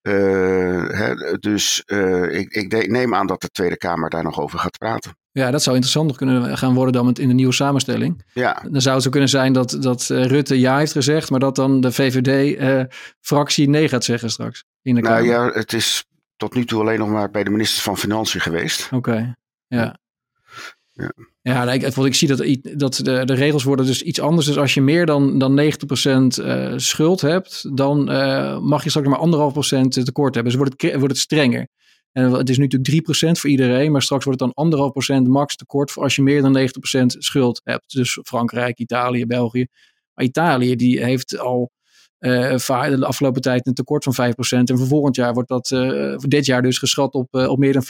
Hè, 0.00 1.38
dus 1.38 1.82
ik, 2.30 2.52
ik 2.52 2.88
neem 2.88 3.14
aan 3.14 3.26
dat 3.26 3.40
de 3.40 3.50
Tweede 3.50 3.76
Kamer 3.76 4.10
daar 4.10 4.22
nog 4.22 4.40
over 4.40 4.58
gaat 4.58 4.78
praten. 4.78 5.16
Ja, 5.38 5.50
dat 5.50 5.62
zou 5.62 5.76
interessant 5.76 6.16
kunnen 6.16 6.58
gaan 6.58 6.74
worden 6.74 6.92
dan 6.92 7.12
in 7.12 7.28
de 7.28 7.34
nieuwe 7.34 7.52
samenstelling. 7.52 8.24
Ja. 8.32 8.62
Dan 8.70 8.80
zou 8.80 8.94
het 8.94 9.04
zo 9.04 9.10
kunnen 9.10 9.28
zijn 9.28 9.52
dat, 9.52 9.76
dat 9.80 10.08
uh, 10.12 10.24
Rutte 10.24 10.58
ja 10.58 10.78
heeft 10.78 10.92
gezegd, 10.92 11.30
maar 11.30 11.40
dat 11.40 11.56
dan 11.56 11.80
de 11.80 11.92
VVD-fractie 11.92 13.66
uh, 13.66 13.70
nee 13.70 13.88
gaat 13.88 14.04
zeggen 14.04 14.30
straks. 14.30 14.64
In 14.82 14.94
de 14.94 15.00
nou 15.00 15.24
ja, 15.24 15.50
het 15.52 15.72
is 15.72 16.04
tot 16.36 16.54
nu 16.54 16.64
toe 16.64 16.80
alleen 16.80 16.98
nog 16.98 17.08
maar 17.08 17.30
bij 17.30 17.44
de 17.44 17.50
minister 17.50 17.82
van 17.82 17.98
Financiën 17.98 18.40
geweest. 18.40 18.84
Oké, 18.84 18.96
okay. 18.96 19.34
ja. 19.66 19.98
Ja, 20.92 21.12
ja 21.42 21.72
ik, 21.72 21.82
ik 21.82 22.14
zie 22.14 22.28
dat, 22.28 22.58
dat 22.78 23.00
de, 23.02 23.24
de 23.24 23.34
regels 23.34 23.64
worden 23.64 23.86
dus 23.86 24.02
iets 24.02 24.20
anders. 24.20 24.46
Dus 24.46 24.58
als 24.58 24.74
je 24.74 24.80
meer 24.80 25.06
dan, 25.06 25.38
dan 25.38 25.60
90% 25.60 25.64
uh, 26.40 26.72
schuld 26.76 27.20
hebt, 27.20 27.76
dan 27.76 28.12
uh, 28.12 28.58
mag 28.58 28.84
je 28.84 28.90
straks 28.90 29.08
maar 29.08 29.18
anderhalf 29.18 29.52
procent 29.52 30.04
tekort 30.04 30.34
hebben. 30.34 30.52
Dus 30.52 30.60
wordt 30.60 30.82
het, 30.82 30.94
wordt 30.94 31.12
het 31.12 31.22
strenger. 31.22 31.68
En 32.12 32.32
het 32.32 32.48
is 32.48 32.58
nu 32.58 32.66
natuurlijk 32.66 33.08
3% 33.36 33.40
voor 33.40 33.50
iedereen, 33.50 33.92
maar 33.92 34.02
straks 34.02 34.24
wordt 34.24 34.40
het 34.40 34.52
dan 34.54 35.22
1,5% 35.24 35.28
max 35.28 35.56
tekort 35.56 35.90
voor 35.90 36.02
als 36.02 36.16
je 36.16 36.22
meer 36.22 36.42
dan 36.42 36.58
90% 36.58 36.62
schuld 37.06 37.60
hebt. 37.64 37.94
Dus 37.94 38.18
Frankrijk, 38.24 38.78
Italië, 38.78 39.26
België. 39.26 39.66
Maar 40.14 40.24
Italië 40.24 40.76
die 40.76 41.04
heeft 41.04 41.38
al 41.38 41.70
de 42.18 43.04
afgelopen 43.06 43.42
tijd 43.42 43.66
een 43.66 43.74
tekort 43.74 44.04
van 44.04 44.14
5%. 44.14 44.34
En 44.48 44.78
voor 44.78 44.86
volgend 44.86 45.16
jaar 45.16 45.32
wordt 45.32 45.48
dat 45.48 45.68
voor 46.20 46.28
dit 46.28 46.46
jaar 46.46 46.62
dus 46.62 46.78
geschat 46.78 47.12
op, 47.12 47.34
op 47.34 47.58
meer 47.58 47.72
dan 47.72 47.82
4%. 47.82 47.86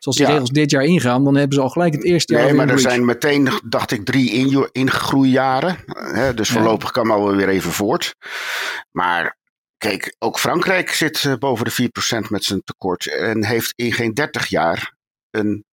Dus 0.00 0.08
als 0.08 0.16
die 0.16 0.26
regels 0.26 0.50
dit 0.50 0.70
jaar 0.70 0.84
ingaan, 0.84 1.24
dan 1.24 1.36
hebben 1.36 1.54
ze 1.56 1.62
al 1.62 1.68
gelijk 1.68 1.94
het 1.94 2.04
eerste 2.04 2.32
jaar. 2.32 2.44
Nee, 2.44 2.52
maar 2.52 2.68
er 2.68 2.78
zijn 2.78 3.04
meteen, 3.04 3.48
dacht 3.68 3.90
ik, 3.90 4.04
drie 4.04 4.30
ingroeijaren. 4.72 5.76
Hè, 5.86 6.34
dus 6.34 6.48
voorlopig 6.48 6.90
kan 6.90 7.06
maar 7.06 7.22
wel 7.22 7.36
weer 7.36 7.48
even 7.48 7.70
voort. 7.70 8.14
Maar 8.90 9.38
kijk, 9.80 10.16
ook 10.18 10.38
Frankrijk 10.38 10.90
zit 10.90 11.24
uh, 11.24 11.34
boven 11.34 11.64
de 11.64 11.90
4% 12.24 12.28
met 12.28 12.44
zijn 12.44 12.62
tekort. 12.64 13.06
En 13.06 13.44
heeft 13.44 13.72
in 13.76 13.92
geen 13.92 14.14
30 14.14 14.46
jaar 14.46 14.94
een, 15.30 15.64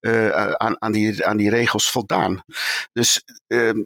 uh, 0.00 0.52
aan, 0.52 0.82
aan, 0.82 0.92
die, 0.92 1.26
aan 1.26 1.36
die 1.36 1.50
regels 1.50 1.90
voldaan. 1.90 2.44
Dus 2.92 3.24
uh, 3.46 3.84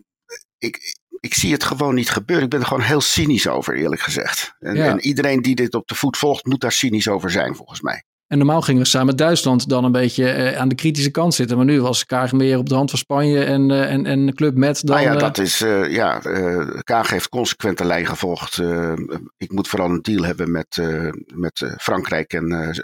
ik, 0.59 0.99
ik 1.21 1.35
zie 1.35 1.53
het 1.53 1.65
gewoon 1.65 1.95
niet 1.95 2.11
gebeuren. 2.11 2.45
Ik 2.45 2.51
ben 2.51 2.61
er 2.61 2.67
gewoon 2.67 2.83
heel 2.83 3.01
cynisch 3.01 3.49
over, 3.49 3.77
eerlijk 3.77 4.01
gezegd. 4.01 4.55
En, 4.59 4.77
en 4.77 5.01
iedereen 5.01 5.43
die 5.43 5.55
dit 5.55 5.75
op 5.75 5.89
de 5.89 5.95
voet 5.95 6.17
volgt, 6.17 6.45
moet 6.45 6.61
daar 6.61 6.73
cynisch 6.73 7.09
over 7.09 7.31
zijn, 7.31 7.57
volgens 7.57 7.81
mij. 7.81 8.05
En 8.27 8.39
normaal 8.39 8.63
gingen 8.63 8.83
we 8.83 8.89
samen 8.89 9.07
met 9.07 9.19
Duitsland 9.19 9.69
dan 9.69 9.85
een 9.85 9.93
beetje 9.93 10.29
eh, 10.31 10.59
aan 10.59 10.69
de 10.69 10.75
kritische 10.75 11.11
kant 11.11 11.35
zitten. 11.35 11.57
Maar 11.57 11.67
nu 11.67 11.81
was 11.81 12.07
Kaag 12.07 12.33
meer 12.33 12.59
op 12.59 12.69
de 12.69 12.75
hand 12.75 12.91
van 12.91 12.99
Spanje 12.99 13.45
en, 13.45 13.71
uh, 13.71 13.93
en, 13.93 14.07
en 14.07 14.35
Club 14.35 14.57
Met 14.57 14.87
dan... 14.87 14.97
Nou 14.97 15.09
ja, 15.09 15.19
dat 15.19 15.39
is... 15.39 15.59
Ja, 15.89 16.19
Kaag 16.83 17.11
heeft 17.11 17.29
consequent 17.29 17.79
de 17.79 17.85
lijn 17.85 18.07
gevolgd. 18.07 18.63
ik 19.37 19.53
moet 19.53 19.69
vooral 19.69 19.91
een 19.91 20.03
deal 20.03 20.23
hebben 20.23 20.51
met, 20.51 20.83
met 21.35 21.75
Frankrijk 21.79 22.33
en 22.33 22.75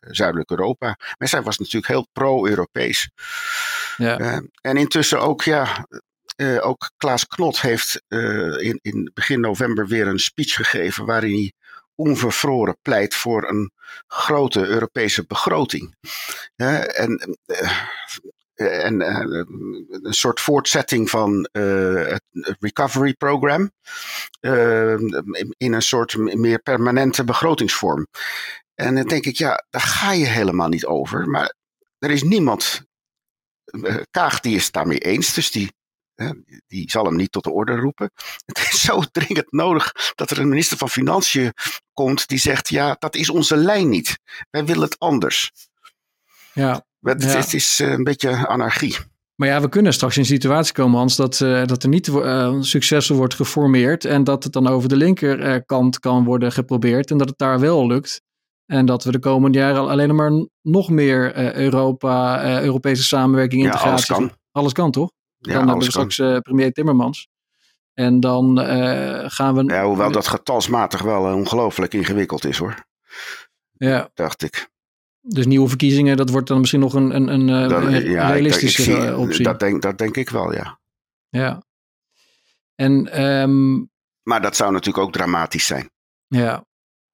Zuidelijk 0.00 0.50
Europa. 0.50 0.98
Maar 1.18 1.28
zij 1.28 1.42
was 1.42 1.58
natuurlijk 1.58 1.92
heel 1.92 2.08
pro-Europees. 2.12 3.10
Ja. 3.96 4.42
en 4.60 4.76
intussen 4.76 5.20
ook, 5.20 5.42
ja... 5.42 5.86
ook 6.60 6.90
Klaas 6.96 7.26
Knot 7.26 7.60
heeft 7.60 8.02
in, 8.58 8.78
in 8.82 9.10
begin 9.14 9.40
november 9.40 9.86
weer 9.86 10.06
een 10.06 10.18
speech 10.18 10.54
gegeven 10.54 11.04
waarin 11.06 11.32
hij 11.32 11.52
onvervroren 11.96 12.76
pleit 12.82 13.14
voor 13.14 13.48
een 13.48 13.72
grote 14.06 14.66
Europese 14.66 15.24
begroting. 15.26 15.96
en 16.56 17.38
eh, 17.46 18.84
en 18.84 19.00
uh, 19.00 19.44
een 20.02 20.14
soort 20.14 20.40
voortzetting 20.40 21.10
van 21.10 21.48
het 21.52 22.22
recovery 22.60 23.14
program 23.14 23.70
in 25.56 25.72
een 25.72 25.82
soort 25.82 26.16
meer 26.16 26.58
permanente 26.58 27.24
begrotingsvorm. 27.24 28.06
En 28.74 28.94
dan 28.94 29.06
denk 29.06 29.24
ik, 29.24 29.36
ja, 29.36 29.64
daar 29.70 29.82
ga 29.82 30.12
je 30.12 30.26
helemaal 30.26 30.68
niet 30.68 30.86
over. 30.86 31.28
Maar 31.28 31.54
er 31.98 32.10
is 32.10 32.22
niemand, 32.22 32.82
Kaag 34.10 34.40
die 34.40 34.56
is 34.56 34.70
daarmee 34.70 34.98
eens, 34.98 35.34
dus 35.34 35.50
die 35.50 35.72
die 36.66 36.90
zal 36.90 37.04
hem 37.04 37.16
niet 37.16 37.32
tot 37.32 37.44
de 37.44 37.50
orde 37.50 37.76
roepen. 37.76 38.10
Het 38.46 38.58
is 38.58 38.80
zo 38.80 39.02
dringend 39.12 39.52
nodig 39.52 39.92
dat 40.14 40.30
er 40.30 40.38
een 40.38 40.48
minister 40.48 40.76
van 40.76 40.88
Financiën 40.88 41.52
komt 41.92 42.28
die 42.28 42.38
zegt: 42.38 42.68
ja, 42.68 42.96
dat 42.98 43.14
is 43.14 43.30
onze 43.30 43.56
lijn 43.56 43.88
niet. 43.88 44.18
Wij 44.50 44.64
willen 44.64 44.82
het 44.82 44.98
anders. 44.98 45.52
Ja, 46.52 46.84
het, 47.00 47.22
ja. 47.22 47.28
het 47.28 47.54
is 47.54 47.80
eh, 47.80 47.90
een 47.90 48.04
beetje 48.04 48.46
anarchie. 48.46 48.96
Maar 49.34 49.48
ja, 49.48 49.60
we 49.60 49.68
kunnen 49.68 49.92
straks 49.92 50.14
in 50.14 50.20
een 50.20 50.26
situatie 50.26 50.74
komen, 50.74 50.98
Hans, 50.98 51.16
dat, 51.16 51.40
uh, 51.40 51.66
dat 51.66 51.82
er 51.82 51.88
niet 51.88 52.06
uh, 52.06 52.56
succesvol 52.60 53.16
wordt 53.16 53.34
geformeerd. 53.34 54.04
En 54.04 54.24
dat 54.24 54.44
het 54.44 54.52
dan 54.52 54.66
over 54.66 54.88
de 54.88 54.96
linkerkant 54.96 55.98
kan 55.98 56.24
worden 56.24 56.52
geprobeerd. 56.52 57.10
En 57.10 57.18
dat 57.18 57.28
het 57.28 57.38
daar 57.38 57.60
wel 57.60 57.86
lukt. 57.86 58.22
En 58.66 58.86
dat 58.86 59.04
we 59.04 59.12
de 59.12 59.18
komende 59.18 59.58
jaren 59.58 59.88
alleen 59.88 60.14
maar 60.14 60.46
nog 60.62 60.90
meer 60.90 61.56
Europa, 61.56 62.44
Europese 62.62 63.02
samenwerking, 63.02 63.62
integratie. 63.64 64.14
Ja, 64.14 64.20
alles 64.20 64.28
kan. 64.28 64.38
Alles 64.52 64.72
kan, 64.72 64.90
toch? 64.90 65.10
Dan 65.38 65.56
hebben 65.56 65.78
we 65.78 65.84
straks 65.84 66.18
uh, 66.18 66.38
premier 66.38 66.72
Timmermans. 66.72 67.28
En 67.94 68.20
dan 68.20 68.60
uh, 68.60 69.24
gaan 69.26 69.54
we. 69.54 69.64
Ja, 69.64 69.84
hoewel 69.84 70.12
dat 70.12 70.26
getalsmatig 70.26 71.02
wel 71.02 71.34
ongelooflijk 71.34 71.94
ingewikkeld 71.94 72.44
is 72.44 72.58
hoor. 72.58 72.84
Ja. 73.72 74.10
Dacht 74.14 74.42
ik. 74.42 74.68
Dus 75.20 75.46
nieuwe 75.46 75.68
verkiezingen, 75.68 76.16
dat 76.16 76.30
wordt 76.30 76.48
dan 76.48 76.58
misschien 76.58 76.80
nog 76.80 76.94
een, 76.94 77.14
een, 77.14 77.28
een, 77.28 77.48
eh, 77.48 78.10
ja, 78.10 78.30
realistische 78.30 78.82
ik, 78.82 78.98
ik 78.98 79.02
zie, 79.02 79.16
optie. 79.16 79.44
Dat 79.44 79.60
denk, 79.60 79.82
dat 79.82 79.98
denk 79.98 80.16
ik 80.16 80.30
wel, 80.30 80.52
ja. 80.52 80.78
Ja. 81.28 81.62
En, 82.74 83.22
um, 83.26 83.90
maar 84.22 84.42
dat 84.42 84.56
zou 84.56 84.72
natuurlijk 84.72 85.04
ook 85.06 85.12
dramatisch 85.12 85.66
zijn. 85.66 85.90
Ja. 86.26 86.64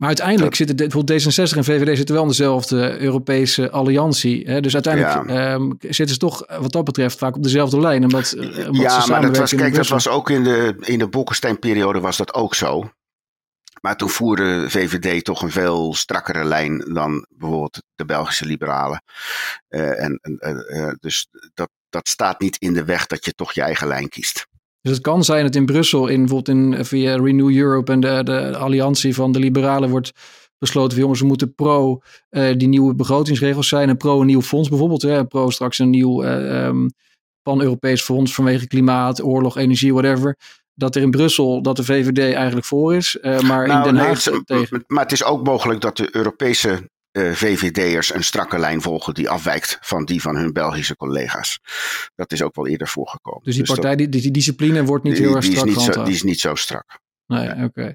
Maar 0.02 0.10
uiteindelijk 0.10 0.54
zitten 0.54 0.76
bijvoorbeeld 0.76 1.22
D66 1.22 1.56
en 1.56 1.64
VVD 1.64 1.96
zitten 1.96 2.14
wel 2.14 2.24
in 2.24 2.28
dezelfde 2.28 3.00
Europese 3.00 3.70
alliantie. 3.70 4.44
Hè? 4.46 4.60
Dus 4.60 4.74
uiteindelijk 4.74 5.30
ehm, 5.30 5.70
zitten 5.78 6.08
ze 6.08 6.16
toch 6.16 6.46
wat 6.60 6.72
dat 6.72 6.84
betreft 6.84 7.18
vaak 7.18 7.36
op 7.36 7.42
dezelfde 7.42 7.80
lijn. 7.80 8.02
Omdat, 8.02 8.34
uh, 8.36 8.68
ja, 8.70 9.06
maar 9.06 9.22
dat 9.22 9.36
was, 9.36 9.54
kijk, 9.54 9.74
dat 9.74 9.88
was 9.88 10.08
ook 10.08 10.30
in 10.30 10.44
de, 10.44 10.76
in 10.80 10.98
de 10.98 11.08
Bolkestein-periode 11.08 12.00
was 12.00 12.16
dat 12.16 12.34
ook 12.34 12.54
zo. 12.54 12.90
Maar 13.80 13.96
toen 13.96 14.08
voerde 14.08 14.70
VVD 14.70 15.24
toch 15.24 15.42
een 15.42 15.50
veel 15.50 15.94
strakkere 15.94 16.44
lijn 16.44 16.78
dan 16.78 17.26
bijvoorbeeld 17.28 17.82
de 17.94 18.04
Belgische 18.04 18.46
liberalen. 18.46 19.02
Uh, 19.68 20.04
en, 20.04 20.20
uh, 20.22 20.92
dus 21.00 21.28
dat, 21.54 21.70
dat 21.88 22.08
staat 22.08 22.40
niet 22.40 22.56
in 22.56 22.72
de 22.72 22.84
weg 22.84 23.06
dat 23.06 23.24
je 23.24 23.32
toch 23.32 23.52
je 23.52 23.62
eigen 23.62 23.86
lijn 23.86 24.08
kiest. 24.08 24.46
Dus 24.82 24.92
het 24.92 25.00
kan 25.00 25.24
zijn 25.24 25.44
dat 25.44 25.54
in 25.54 25.66
Brussel, 25.66 26.06
in, 26.06 26.18
bijvoorbeeld 26.26 26.58
in, 26.58 26.84
via 26.84 27.16
Renew 27.16 27.56
Europe 27.56 27.92
en 27.92 28.00
de, 28.00 28.20
de 28.24 28.56
alliantie 28.56 29.14
van 29.14 29.32
de 29.32 29.38
liberalen 29.38 29.90
wordt 29.90 30.12
besloten 30.58 30.98
jongens, 30.98 31.20
we 31.20 31.26
moeten 31.26 31.54
pro 31.54 32.00
uh, 32.30 32.56
die 32.56 32.68
nieuwe 32.68 32.94
begrotingsregels 32.94 33.68
zijn 33.68 33.88
en 33.88 33.96
pro 33.96 34.20
een 34.20 34.26
nieuw 34.26 34.42
fonds 34.42 34.68
bijvoorbeeld. 34.68 35.02
Hè, 35.02 35.26
pro 35.26 35.50
straks 35.50 35.78
een 35.78 35.90
nieuw 35.90 36.24
uh, 36.24 36.66
um, 36.66 36.90
pan-Europees 37.42 38.02
fonds 38.02 38.34
vanwege 38.34 38.66
klimaat, 38.66 39.22
oorlog, 39.22 39.56
energie, 39.56 39.92
whatever. 39.92 40.36
Dat 40.74 40.96
er 40.96 41.02
in 41.02 41.10
Brussel, 41.10 41.62
dat 41.62 41.76
de 41.76 41.84
VVD 41.84 42.34
eigenlijk 42.34 42.66
voor 42.66 42.94
is, 42.94 43.18
uh, 43.22 43.40
maar 43.40 43.66
nou, 43.66 43.88
in 43.88 43.94
Den 43.94 44.04
Haag 44.04 44.24
nee, 44.24 44.44
tegen. 44.44 44.84
Maar 44.86 45.02
het 45.02 45.12
is 45.12 45.24
ook 45.24 45.44
mogelijk 45.44 45.80
dat 45.80 45.96
de 45.96 46.08
Europese 46.16 46.90
uh, 47.12 47.32
VVD'ers 47.32 48.14
een 48.14 48.24
strakke 48.24 48.58
lijn 48.58 48.82
volgen 48.82 49.14
die 49.14 49.30
afwijkt 49.30 49.78
van 49.80 50.04
die 50.04 50.20
van 50.20 50.36
hun 50.36 50.52
Belgische 50.52 50.96
collega's. 50.96 51.60
Dat 52.14 52.32
is 52.32 52.42
ook 52.42 52.54
wel 52.54 52.66
eerder 52.66 52.88
voorgekomen. 52.88 53.44
Dus 53.44 53.54
die 53.54 53.64
dus 53.64 53.74
partij, 53.74 53.96
die, 53.96 54.08
die, 54.08 54.30
discipline 54.30 54.84
wordt 54.84 55.04
niet 55.04 55.18
heel 55.18 55.34
erg 55.34 55.44
strak 55.44 55.64
die 55.64 55.76
is 55.76 55.84
niet, 55.86 55.94
zo, 55.94 56.04
die 56.04 56.14
is 56.14 56.22
niet 56.22 56.40
zo 56.40 56.54
strak. 56.54 57.00
Nee, 57.26 57.50
oké. 57.50 57.64
Okay. 57.64 57.94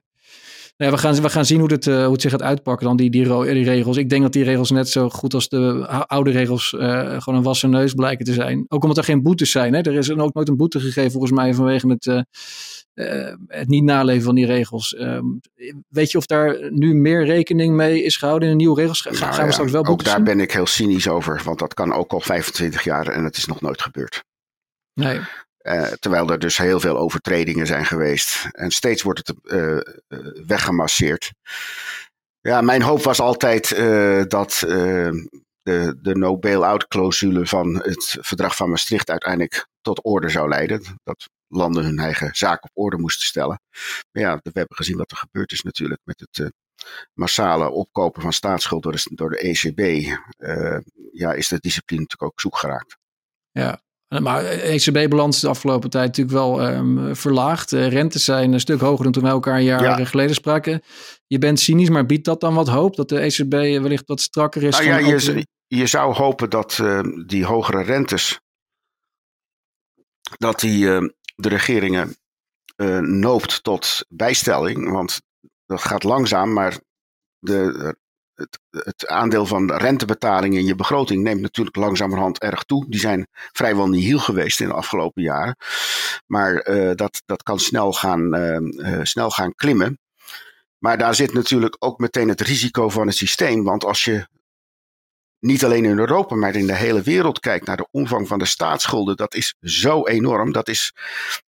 Nee, 0.77 0.89
we, 0.89 0.97
gaan, 0.97 1.21
we 1.21 1.29
gaan 1.29 1.45
zien 1.45 1.59
hoe, 1.59 1.67
dit, 1.67 1.85
uh, 1.85 2.03
hoe 2.03 2.11
het 2.11 2.21
zich 2.21 2.31
gaat 2.31 2.41
uitpakken, 2.41 2.87
dan 2.87 2.97
die, 2.97 3.09
die, 3.09 3.23
die, 3.23 3.63
regels. 3.63 3.97
Ik 3.97 4.09
denk 4.09 4.21
dat 4.21 4.33
die 4.33 4.43
regels 4.43 4.71
net 4.71 4.89
zo 4.89 5.09
goed 5.09 5.33
als 5.33 5.49
de 5.49 5.87
oude 6.07 6.31
regels 6.31 6.73
uh, 6.73 6.99
gewoon 7.21 7.35
een 7.39 7.43
wassen 7.43 7.69
neus 7.69 7.93
blijken 7.93 8.25
te 8.25 8.33
zijn. 8.33 8.65
Ook 8.67 8.81
omdat 8.81 8.97
er 8.97 9.03
geen 9.03 9.21
boetes 9.21 9.51
zijn. 9.51 9.73
Hè? 9.73 9.81
Er 9.81 9.93
is 9.93 10.11
ook 10.11 10.33
nooit 10.33 10.47
een 10.47 10.57
boete 10.57 10.79
gegeven 10.79 11.11
volgens 11.11 11.31
mij 11.31 11.53
vanwege 11.53 11.87
het, 11.87 12.05
uh, 12.05 13.33
het 13.47 13.67
niet 13.67 13.83
naleven 13.83 14.23
van 14.23 14.35
die 14.35 14.45
regels. 14.45 14.95
Um, 14.99 15.39
weet 15.87 16.11
je 16.11 16.17
of 16.17 16.25
daar 16.25 16.71
nu 16.71 16.93
meer 16.93 17.25
rekening 17.25 17.75
mee 17.75 18.03
is 18.03 18.17
gehouden 18.17 18.49
in 18.49 18.57
de 18.57 18.63
nieuwe 18.63 18.81
regels? 18.81 19.01
Ga, 19.01 19.09
nou, 19.09 19.33
gaan 19.33 19.45
we 19.45 19.51
straks 19.51 19.71
wel 19.71 19.83
boetes 19.83 20.07
Ook 20.07 20.13
daar 20.13 20.23
ben 20.23 20.39
ik 20.39 20.51
heel 20.51 20.65
cynisch 20.65 21.07
over, 21.07 21.41
want 21.43 21.59
dat 21.59 21.73
kan 21.73 21.93
ook 21.93 22.11
al 22.11 22.21
25 22.21 22.83
jaar 22.83 23.07
en 23.07 23.23
het 23.23 23.37
is 23.37 23.45
nog 23.45 23.61
nooit 23.61 23.81
gebeurd. 23.81 24.23
Nee. 24.93 25.19
Uh, 25.67 25.83
terwijl 25.83 26.29
er 26.29 26.39
dus 26.39 26.57
heel 26.57 26.79
veel 26.79 26.97
overtredingen 26.97 27.67
zijn 27.67 27.85
geweest. 27.85 28.47
En 28.51 28.71
steeds 28.71 29.01
wordt 29.01 29.27
het 29.27 29.35
uh, 29.43 29.79
weggemasseerd. 30.45 31.31
Ja, 32.39 32.61
mijn 32.61 32.81
hoop 32.81 33.03
was 33.03 33.19
altijd 33.19 33.69
dat 34.29 34.57
de, 35.61 35.97
de 36.01 36.15
no-bail-out 36.15 36.87
clausule 36.87 37.47
van 37.47 37.75
het 37.75 38.17
verdrag 38.19 38.55
van 38.55 38.69
Maastricht 38.69 39.09
uiteindelijk 39.09 39.67
tot 39.81 40.03
orde 40.03 40.29
zou 40.29 40.49
leiden. 40.49 40.81
Dat 41.03 41.29
landen 41.47 41.83
hun 41.83 41.99
eigen 41.99 42.35
zaak 42.35 42.63
op 42.63 42.71
orde 42.73 42.97
moesten 42.97 43.25
stellen. 43.25 43.61
Maar 44.11 44.23
ja, 44.23 44.39
we 44.43 44.51
hebben 44.53 44.77
gezien 44.77 44.97
wat 44.97 45.11
er 45.11 45.17
gebeurd 45.17 45.51
is 45.51 45.61
natuurlijk 45.61 46.01
met 46.03 46.19
het 46.29 46.51
massale 47.13 47.69
opkopen 47.69 48.21
van 48.21 48.33
staatsschuld 48.33 48.83
door 48.83 48.91
de, 48.91 49.09
door 49.13 49.29
de 49.29 49.37
ECB. 49.37 49.79
ja, 51.11 51.33
is 51.33 51.47
de 51.47 51.59
discipline 51.59 52.01
natuurlijk 52.01 52.31
ook 52.31 52.41
zoek 52.41 52.57
geraakt. 52.57 52.97
Ja, 53.51 53.81
maar 54.07 54.43
ECB-balans 54.43 55.39
de 55.39 55.47
afgelopen 55.47 55.89
tijd 55.89 56.05
natuurlijk 56.05 56.37
wel 56.37 56.67
um, 56.67 57.15
verlaagd. 57.15 57.71
Uh, 57.71 57.87
rentes 57.87 58.23
zijn 58.23 58.53
een 58.53 58.59
stuk 58.59 58.79
hoger 58.79 59.03
dan 59.03 59.11
toen 59.11 59.23
we 59.23 59.29
elkaar 59.29 59.57
een 59.57 59.63
jaar 59.63 60.05
geleden 60.05 60.35
spraken. 60.35 60.81
Je 61.27 61.37
bent 61.37 61.59
cynisch, 61.59 61.89
maar 61.89 62.05
biedt 62.05 62.25
dat 62.25 62.39
dan 62.39 62.53
wat 62.53 62.67
hoop? 62.67 62.95
Dat 62.95 63.09
de 63.09 63.19
ECB 63.19 63.51
wellicht 63.51 64.07
wat 64.07 64.21
strakker 64.21 64.63
is? 64.63 64.79
Nou 64.79 64.85
ja, 64.85 64.97
je, 64.97 65.45
je, 65.67 65.85
zou 65.85 66.13
hopen 66.13 66.49
dat 66.49 66.79
uh, 66.81 66.99
die 67.25 67.45
hogere 67.45 67.81
rentes, 67.81 68.39
dat 70.37 70.59
die 70.59 70.85
uh, 70.85 71.07
de 71.35 71.49
regeringen 71.49 72.15
noopt 73.01 73.63
tot 73.63 74.05
bijstelling. 74.09 74.91
Want 74.91 75.21
dat 75.65 75.81
gaat 75.81 76.03
langzaam, 76.03 76.53
maar 76.53 76.79
de 77.39 77.95
het, 78.37 78.59
het, 78.69 79.07
aandeel 79.07 79.45
van 79.45 79.71
rentebetalingen 79.71 80.59
in 80.59 80.65
je 80.65 80.75
begroting 80.75 81.23
neemt 81.23 81.41
natuurlijk 81.41 81.75
langzamerhand 81.75 82.39
erg 82.39 82.63
toe. 82.63 82.85
Die 82.89 82.99
zijn 82.99 83.27
vrijwel 83.31 83.87
nihil 83.87 84.19
geweest 84.19 84.59
in 84.59 84.67
de 84.67 84.73
afgelopen 84.73 85.23
jaren. 85.23 85.55
Maar 86.25 86.69
uh, 86.69 86.91
dat, 86.95 87.21
dat 87.25 87.43
kan 87.43 87.59
snel 87.59 87.93
gaan, 87.93 88.35
uh, 88.35 88.59
uh, 88.59 88.99
snel 89.03 89.29
gaan 89.29 89.55
klimmen. 89.55 89.99
Maar 90.77 90.97
daar 90.97 91.15
zit 91.15 91.33
natuurlijk 91.33 91.75
ook 91.79 91.99
meteen 91.99 92.29
het 92.29 92.41
risico 92.41 92.89
van 92.89 93.07
het 93.07 93.15
systeem. 93.15 93.63
Want 93.63 93.83
als 93.83 94.03
je 94.03 94.27
niet 95.39 95.65
alleen 95.65 95.85
in 95.85 95.99
Europa, 95.99 96.35
maar 96.35 96.55
in 96.55 96.67
de 96.67 96.75
hele 96.75 97.01
wereld 97.01 97.39
kijkt 97.39 97.65
naar 97.65 97.77
de 97.77 97.87
omvang 97.91 98.27
van 98.27 98.39
de 98.39 98.45
staatsschulden, 98.45 99.15
dat 99.15 99.35
is 99.35 99.55
zo 99.59 100.07
enorm. 100.07 100.51
Dat 100.51 100.67
is 100.67 100.93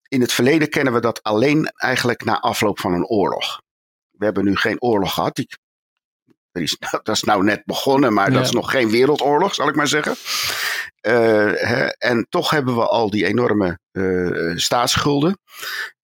in 0.08 0.20
het 0.20 0.32
verleden 0.32 0.68
kennen 0.68 0.92
we 0.92 1.00
dat 1.00 1.22
alleen 1.22 1.66
eigenlijk 1.66 2.24
na 2.24 2.40
afloop 2.40 2.80
van 2.80 2.92
een 2.92 3.06
oorlog. 3.06 3.62
We 4.10 4.24
hebben 4.24 4.44
nu 4.44 4.56
geen 4.56 4.82
oorlog 4.82 5.14
gehad. 5.14 5.34
Die, 5.34 5.48
is, 6.62 6.76
dat 7.02 7.08
is 7.08 7.22
nou 7.22 7.44
net 7.44 7.62
begonnen, 7.64 8.12
maar 8.12 8.32
dat 8.32 8.44
is 8.44 8.50
nog 8.50 8.70
geen 8.70 8.90
wereldoorlog, 8.90 9.54
zal 9.54 9.68
ik 9.68 9.74
maar 9.74 9.88
zeggen. 9.88 10.16
Uh, 11.06 11.52
hè, 11.54 11.86
en 11.86 12.26
toch 12.28 12.50
hebben 12.50 12.74
we 12.74 12.86
al 12.86 13.10
die 13.10 13.26
enorme 13.26 13.78
uh, 13.92 14.56
staatsschulden. 14.56 15.38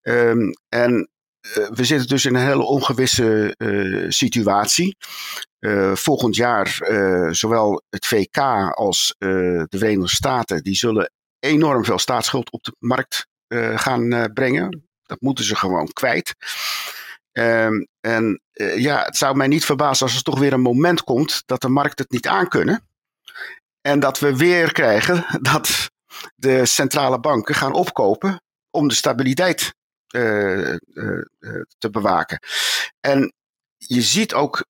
Um, 0.03 0.51
en 0.69 1.11
uh, 1.57 1.69
we 1.69 1.85
zitten 1.85 2.09
dus 2.09 2.25
in 2.25 2.35
een 2.35 2.47
hele 2.47 2.63
ongewisse 2.63 3.55
situatie. 4.09 4.97
volgend 5.95 6.37
jaar 6.37 6.79
zowel 7.31 7.83
het 7.91 8.07
VK 8.07 8.39
als 8.75 9.15
de 9.19 9.67
Verenigde 9.69 10.09
Staten, 10.09 10.63
die 10.63 10.75
zullen 10.75 11.13
enorm 11.39 11.85
veel 11.85 11.99
staatsschuld 11.99 12.51
op 12.51 12.63
de 12.63 12.75
markt 12.79 13.27
gaan 13.75 14.31
brengen. 14.35 14.89
Dat 15.03 15.21
moeten 15.21 15.45
ze 15.45 15.57
gewoon 15.57 15.93
kwijt. 15.93 16.35
Um, 17.33 17.87
en 18.01 18.41
ja, 18.77 19.03
het 19.05 19.17
zou 19.17 19.37
mij 19.37 19.47
niet 19.47 19.65
verbazen 19.65 20.07
als 20.07 20.17
er 20.17 20.23
toch 20.23 20.39
weer 20.39 20.53
een 20.53 20.61
moment 20.61 21.05
komt 21.05 21.43
dat 21.47 21.61
de 21.61 21.69
markt 21.69 21.99
het 21.99 22.11
niet 22.11 22.27
aankunnen. 22.27 22.89
En 23.81 24.01
dat 24.01 24.19
we 24.19 24.37
weer 24.37 24.73
krijgen 24.73 25.27
dat 25.51 25.91
de 26.37 26.67
centrale 26.67 27.21
banken 27.21 27.55
gaan 27.55 27.73
opkopen 27.73 28.43
om 28.71 28.89
de 28.89 28.95
stabiliteit 28.95 29.75
uh, 30.15 30.69
uh, 30.69 31.23
te 31.79 31.91
bewaken. 31.91 32.39
En 33.01 33.33
je 33.77 34.03
ziet 34.03 34.35
ook, 34.35 34.67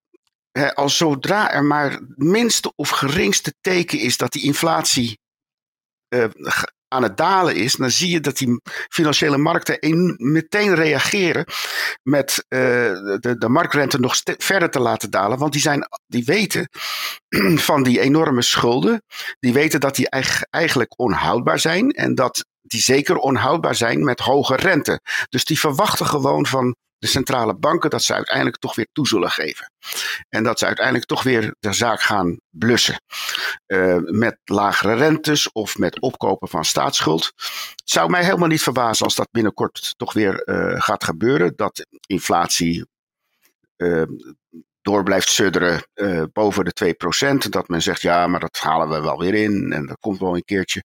hè, 0.53 0.75
als 0.75 0.97
zodra 0.97 1.53
er 1.53 1.65
maar 1.65 1.91
het 1.91 2.17
minste 2.17 2.73
of 2.77 2.89
geringste 2.89 3.55
teken 3.61 3.99
is 3.99 4.17
dat 4.17 4.33
die 4.33 4.43
inflatie 4.43 5.19
aan 6.93 7.03
het 7.03 7.17
dalen 7.17 7.55
is, 7.55 7.75
dan 7.75 7.91
zie 7.91 8.11
je 8.11 8.21
dat 8.21 8.37
die 8.37 8.61
financiële 8.89 9.39
markten 9.39 9.77
een, 9.81 10.15
meteen 10.19 10.75
reageren 10.75 11.45
met 12.03 12.45
uh, 12.49 12.61
de, 13.21 13.35
de 13.39 13.49
marktrente 13.49 13.99
nog 13.99 14.21
verder 14.25 14.71
te 14.71 14.81
laten 14.81 15.11
dalen. 15.11 15.39
Want 15.39 15.53
die, 15.53 15.61
zijn, 15.61 15.89
die 16.07 16.25
weten 16.25 16.69
van 17.69 17.83
die 17.83 18.01
enorme 18.01 18.43
schulden, 18.43 19.03
die 19.39 19.53
weten 19.53 19.81
dat 19.81 19.97
die 19.97 20.09
eigenlijk 20.51 20.99
onhoudbaar 20.99 21.59
zijn 21.59 21.91
en 21.91 22.15
dat 22.15 22.45
die 22.63 22.81
zeker 22.81 23.17
onhoudbaar 23.17 23.75
zijn 23.75 24.05
met 24.05 24.21
hoge 24.21 24.57
rente. 24.57 25.01
Dus 25.29 25.45
die 25.45 25.59
verwachten 25.59 26.07
gewoon 26.07 26.47
van 26.47 26.77
de 27.01 27.07
centrale 27.07 27.55
banken 27.55 27.91
dat 27.91 28.03
ze 28.03 28.15
uiteindelijk 28.15 28.59
toch 28.59 28.75
weer 28.75 28.89
toe 28.93 29.09
zullen 29.09 29.31
geven. 29.31 29.73
En 30.29 30.43
dat 30.43 30.59
ze 30.59 30.67
uiteindelijk 30.67 31.07
toch 31.07 31.23
weer 31.23 31.55
de 31.61 31.73
zaak 31.73 32.01
gaan 32.01 32.41
blussen. 32.51 33.03
Uh, 33.67 33.97
met 33.97 34.39
lagere 34.45 34.95
rentes 34.95 35.53
of 35.53 35.79
met 35.79 36.01
opkopen 36.01 36.49
van 36.49 36.65
staatsschuld. 36.65 37.25
Het 37.75 37.83
zou 37.85 38.11
mij 38.11 38.25
helemaal 38.25 38.49
niet 38.49 38.63
verbazen 38.63 39.05
als 39.05 39.15
dat 39.15 39.29
binnenkort 39.31 39.95
toch 39.97 40.13
weer 40.13 40.43
uh, 40.45 40.81
gaat 40.81 41.05
gebeuren. 41.05 41.53
Dat 41.57 41.87
inflatie 42.07 42.87
uh, 43.77 44.03
door 44.83 45.03
blijft 45.03 45.29
sudderen 45.29 45.83
boven 46.33 46.65
de 46.65 46.95
2%. 47.45 47.49
Dat 47.49 47.69
men 47.69 47.83
zegt, 47.83 48.03
ja, 48.03 48.27
maar 48.27 48.41
dat 48.41 48.59
halen 48.59 48.89
we 48.89 49.01
wel 49.01 49.19
weer 49.19 49.35
in. 49.35 49.73
En 49.73 49.87
dat 49.87 49.99
komt 50.01 50.19
wel 50.19 50.35
een 50.35 50.45
keertje. 50.45 50.83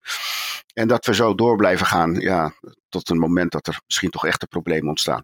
En 0.73 0.87
dat 0.87 1.05
we 1.05 1.13
zo 1.13 1.35
door 1.35 1.55
blijven 1.55 1.85
gaan. 1.85 2.13
Ja, 2.13 2.53
tot 2.89 3.09
een 3.09 3.19
moment 3.19 3.51
dat 3.51 3.67
er 3.67 3.79
misschien 3.85 4.09
toch 4.09 4.25
echte 4.25 4.47
problemen 4.47 4.89
ontstaan. 4.89 5.23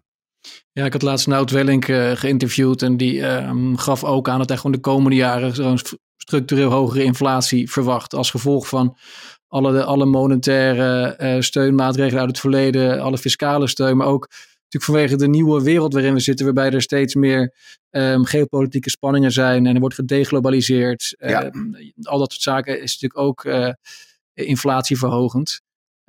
Ja, 0.72 0.84
ik 0.84 0.92
had 0.92 1.02
laatst 1.02 1.26
Nout 1.26 1.50
Wellink 1.50 1.88
uh, 1.88 2.10
geïnterviewd 2.10 2.82
en 2.82 2.96
die 2.96 3.14
uh, 3.14 3.76
gaf 3.76 4.04
ook 4.04 4.28
aan 4.28 4.38
dat 4.38 4.48
hij 4.48 4.56
gewoon 4.56 4.72
de 4.72 4.80
komende 4.80 5.16
jaren 5.16 5.54
zo'n 5.54 5.78
structureel 6.16 6.70
hogere 6.70 7.04
inflatie 7.04 7.70
verwacht 7.70 8.14
als 8.14 8.30
gevolg 8.30 8.68
van 8.68 8.96
alle, 9.48 9.84
alle 9.84 10.04
monetaire 10.04 11.16
uh, 11.18 11.40
steunmaatregelen 11.40 12.20
uit 12.20 12.28
het 12.28 12.40
verleden, 12.40 13.00
alle 13.00 13.18
fiscale 13.18 13.66
steun, 13.66 13.96
maar 13.96 14.06
ook 14.06 14.28
natuurlijk 14.28 14.84
vanwege 14.84 15.16
de 15.16 15.28
nieuwe 15.28 15.62
wereld 15.62 15.92
waarin 15.92 16.14
we 16.14 16.20
zitten, 16.20 16.44
waarbij 16.44 16.70
er 16.70 16.82
steeds 16.82 17.14
meer 17.14 17.54
um, 17.90 18.24
geopolitieke 18.24 18.90
spanningen 18.90 19.32
zijn 19.32 19.66
en 19.66 19.74
er 19.74 19.80
wordt 19.80 19.94
gedeglobaliseerd. 19.94 21.14
Ja. 21.18 21.42
Ehm, 21.42 21.72
al 22.02 22.18
dat 22.18 22.32
soort 22.32 22.42
zaken 22.42 22.82
is 22.82 23.00
natuurlijk 23.00 23.20
ook 23.20 23.44
inflatieverhogend. 24.34 25.60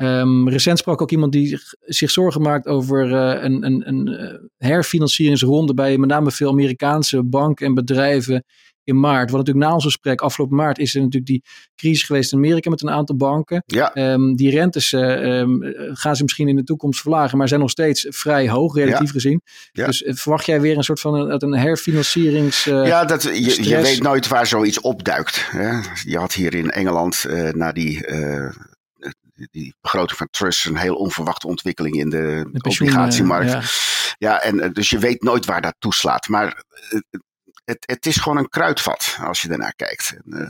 Um, 0.04 0.50
recent 0.50 0.78
sprak 0.78 1.02
ook 1.02 1.12
iemand 1.12 1.32
die 1.32 1.60
zich 1.82 2.12
zorgen 2.12 2.42
maakt 2.42 2.68
over 2.68 3.08
uh, 3.08 3.44
een, 3.44 3.66
een, 3.66 3.88
een 3.88 4.08
uh, 4.08 4.34
herfinancieringsronde 4.58 5.74
bij 5.74 5.98
met 5.98 6.10
name 6.10 6.32
veel 6.32 6.50
Amerikaanse 6.50 7.24
banken 7.24 7.66
en 7.66 7.74
bedrijven 7.74 8.46
in 8.84 9.00
maart. 9.00 9.30
Wat 9.30 9.39
natuurlijk 9.39 9.66
na 9.66 9.74
ons 9.74 9.84
gesprek 9.84 10.22
afgelopen 10.22 10.56
maart 10.56 10.80
is 10.80 10.96
er 10.96 11.02
natuurlijk 11.02 11.26
die 11.26 11.44
crisis 11.76 12.04
geweest 12.04 12.32
in 12.32 12.38
Amerika 12.38 12.70
met 12.70 12.82
een 12.82 12.89
aantal 12.89 13.16
banken. 13.16 13.63
Ja. 13.66 14.13
Um, 14.13 14.36
die 14.36 14.52
rentes 14.52 14.92
uh, 14.92 15.39
um, 15.39 15.60
gaan 15.94 16.16
ze 16.16 16.24
misschien 16.24 16.48
in 16.48 16.56
de 16.56 16.63
toekomst 16.63 17.02
verlagen, 17.02 17.38
maar 17.38 17.48
zijn 17.48 17.60
nog 17.60 17.70
steeds 17.70 18.06
vrij 18.10 18.50
hoog 18.50 18.76
relatief 18.76 19.08
ja. 19.08 19.13
gezien. 19.13 19.42
Ja. 19.72 19.86
Dus 19.86 20.04
verwacht 20.06 20.46
jij 20.46 20.62
weer 20.62 20.78
een 20.78 20.84
soort 20.84 21.00
van 21.00 21.13
een, 21.13 21.44
een 21.44 21.58
herfinancierings. 21.58 22.63
ja, 22.63 23.06
dat, 23.06 23.24
je, 23.24 23.63
je, 23.63 23.82
weet 23.82 24.02
nooit 24.02 24.28
waar 24.28 24.48
zoiets 24.48 24.82
opduikt. 24.82 25.48
Hè? 25.50 25.70
Je 26.06 26.18
had 26.18 26.34
hier 26.34 26.56
in 26.56 26.70
Engeland 26.70 27.26
na 27.52 27.72
die 27.72 28.06
die 29.51 29.75
begroting 29.82 30.17
van 30.17 30.27
Trust 30.32 30.65
een 30.65 30.77
heel 30.77 30.95
onverwachte 30.95 31.47
ontwikkeling 31.47 31.95
in 31.95 32.10
de, 32.10 32.49
de 32.51 32.69
obligatiemarkt. 32.69 33.51
Ja. 33.51 33.62
ja, 34.17 34.41
en 34.41 34.60
eh, 34.60 34.71
dus 34.71 34.89
je 34.89 34.99
weet 34.99 35.23
nooit 35.23 35.45
waar 35.45 35.62
dat 35.62 35.75
toeslaat. 35.79 36.27
Maar 36.27 36.63
eh, 36.89 36.99
het, 37.65 37.77
het 37.86 38.06
is 38.06 38.17
gewoon 38.17 38.38
een 38.38 38.49
kruidvat 38.49 39.17
als 39.21 39.41
je 39.41 39.49
ernaar 39.49 39.73
kijkt. 39.75 40.15
Uh, 40.25 40.49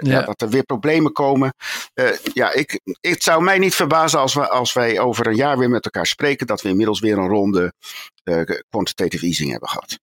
ja. 0.00 0.22
dat 0.22 0.42
er 0.42 0.48
weer 0.48 0.64
problemen 0.64 1.12
komen. 1.12 1.54
Uh, 1.94 2.10
ja, 2.32 2.52
ik, 2.52 2.80
het 3.00 3.22
zou 3.22 3.42
mij 3.42 3.58
niet 3.58 3.74
verbazen 3.74 4.20
als, 4.20 4.34
we, 4.34 4.48
als 4.48 4.72
wij 4.72 5.00
over 5.00 5.26
een 5.26 5.36
jaar 5.36 5.58
weer 5.58 5.70
met 5.70 5.84
elkaar 5.84 6.06
spreken. 6.06 6.46
dat 6.46 6.62
we 6.62 6.68
inmiddels 6.68 7.00
weer 7.00 7.18
een 7.18 7.28
ronde 7.28 7.72
uh, 8.24 8.42
quantitative 8.68 9.26
easing 9.26 9.50
hebben 9.50 9.68
gehad. 9.68 9.98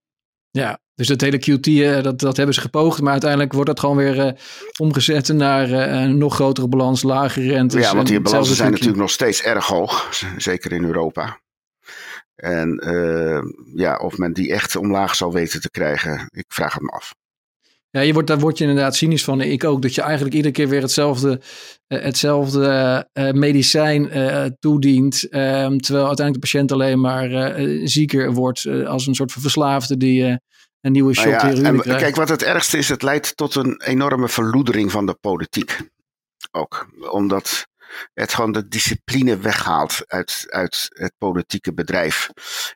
Ja, 0.52 0.80
dus 0.96 1.08
dat 1.08 1.22
hele 1.22 1.38
QT, 1.38 1.68
uh, 1.68 2.04
dat, 2.04 2.20
dat 2.20 2.38
hebben 2.38 2.56
ze 2.56 2.62
gepoogd. 2.62 3.02
Maar 3.02 3.12
uiteindelijk 3.12 3.54
wordt 3.54 3.68
dat 3.68 3.80
gewoon 3.80 3.96
weer 3.96 4.18
uh, 4.18 4.32
omgezet 4.78 5.28
naar 5.28 5.70
uh, 5.70 6.02
een 6.02 6.18
nog 6.18 6.36
grotere 6.36 6.68
balans, 6.68 7.04
lagere 7.04 7.48
rentes. 7.48 7.84
Ja, 7.84 7.96
want 7.96 8.08
die 8.08 8.22
balansen 8.22 8.56
zijn 8.56 8.72
natuurlijk 8.72 9.00
nog 9.00 9.10
steeds 9.10 9.42
erg 9.42 9.68
hoog. 9.68 10.10
Zeker 10.38 10.72
in 10.72 10.84
Europa. 10.84 11.40
En 12.36 12.84
ja, 13.76 13.96
of 13.96 14.18
men 14.18 14.34
die 14.34 14.54
echt 14.54 14.76
omlaag 14.76 15.16
zal 15.16 15.34
weten 15.34 15.62
te 15.62 15.70
krijgen, 15.70 16.30
ik 16.34 16.46
vraag 16.48 16.74
het 16.74 16.82
me 16.82 16.90
af. 16.90 17.14
Ja, 17.92 18.02
je 18.02 18.14
wordt, 18.14 18.28
daar 18.28 18.40
word 18.40 18.58
je 18.58 18.64
inderdaad 18.64 18.96
cynisch 18.96 19.24
van. 19.24 19.42
Ik 19.42 19.64
ook. 19.64 19.82
Dat 19.82 19.96
je 19.96 20.02
eigenlijk 20.02 20.36
iedere 20.36 20.54
keer 20.54 20.68
weer 20.68 20.82
hetzelfde, 20.82 21.42
hetzelfde 21.88 23.08
medicijn 23.34 24.10
toedient. 24.60 25.30
Ehm, 25.30 25.78
terwijl 25.78 26.08
uiteindelijk 26.08 26.34
de 26.34 26.40
patiënt 26.40 26.72
alleen 26.72 27.00
maar 27.00 27.56
zieker 27.84 28.34
wordt. 28.34 28.66
als 28.86 29.08
een 29.08 29.16
soort 29.16 29.32
van 29.32 29.42
verslaafde 29.42 29.98
die 29.98 30.40
een 30.82 30.92
nieuwe 30.92 31.14
shot 31.14 31.42
nou 31.42 31.56
ja, 31.56 31.64
en, 31.64 31.82
Kijk, 31.82 32.16
wat 32.16 32.30
het 32.30 32.44
ergste 32.44 32.78
is, 32.78 32.90
het 32.90 33.02
leidt 33.02 33.38
tot 33.38 33.56
een 33.56 33.82
enorme 33.82 34.30
verloedering 34.30 34.92
van 34.92 35.06
de 35.06 35.14
politiek. 35.22 35.80
Ook 36.52 36.90
omdat 37.12 37.68
het 38.14 38.34
gewoon 38.34 38.52
de 38.52 38.68
discipline 38.68 39.38
weghaalt 39.38 40.04
uit, 40.08 40.46
uit 40.50 40.88
het 40.90 41.14
politieke 41.18 41.74
bedrijf. 41.74 42.30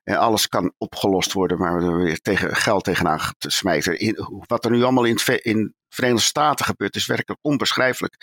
En 0.04 0.18
alles 0.18 0.48
kan 0.48 0.74
opgelost 0.78 1.34
worden, 1.34 1.58
maar 1.58 1.84
er 1.84 1.98
weer 1.98 2.20
tegen, 2.20 2.56
geld 2.56 2.84
tegenaan 2.84 3.34
te 3.38 3.50
smijten. 3.50 4.00
In, 4.00 4.18
wat 4.48 4.66
er 4.66 4.72
nu 4.72 4.84
allemaal 4.84 5.04
in, 5.04 5.20
in 5.42 5.64
de 5.64 5.74
Verenigde 5.90 6.26
Staten 6.26 6.66
gebeurt, 6.66 6.96
is 6.96 7.06
werkelijk 7.06 7.40
onbeschrijfelijk. 7.44 8.16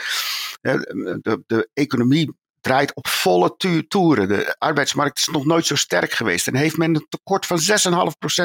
De, 0.61 1.43
de 1.47 1.69
economie 1.73 2.35
draait 2.63 2.95
op 2.95 3.07
volle 3.09 3.57
toeren. 3.89 4.29
De 4.29 4.55
arbeidsmarkt 4.59 5.19
is 5.19 5.27
nog 5.27 5.45
nooit 5.45 5.67
zo 5.67 5.77
sterk 5.77 6.13
geweest. 6.13 6.47
En 6.47 6.57
heeft 6.57 6.77
men 6.77 6.95
een 6.95 7.07
tekort 7.09 7.47
van 7.47 7.59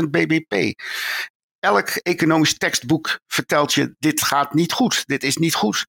6,5% 0.05 0.09
BBP. 0.09 0.81
Elk 1.59 1.89
economisch 1.89 2.57
tekstboek 2.57 3.19
vertelt 3.27 3.73
je: 3.73 3.95
dit 3.99 4.21
gaat 4.21 4.53
niet 4.53 4.71
goed, 4.71 5.03
dit 5.05 5.23
is 5.23 5.37
niet 5.37 5.55
goed. 5.55 5.85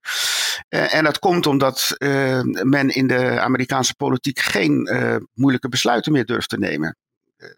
Uh, 0.68 0.94
en 0.94 1.04
dat 1.04 1.18
komt 1.18 1.46
omdat 1.46 1.94
uh, 1.98 2.40
men 2.42 2.88
in 2.88 3.07
de 3.07 3.40
Amerikaanse 3.40 3.94
politiek 3.94 4.38
geen 4.38 4.88
uh, 4.92 5.16
moeilijke 5.35 5.68
besluiten 5.68 6.12
meer 6.12 6.24
durft 6.24 6.48
te 6.48 6.59
nemen. 6.59 6.96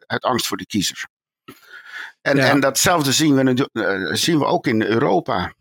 uit 0.06 0.22
angst 0.22 0.46
voor 0.46 0.56
de 0.56 0.66
kiezer. 0.66 1.08
En, 2.20 2.36
ja. 2.36 2.48
en 2.48 2.60
datzelfde 2.60 3.12
zien 3.12 3.34
we, 3.34 4.10
zien 4.12 4.38
we 4.38 4.44
ook 4.44 4.66
in 4.66 4.82
Europa. 4.82 5.54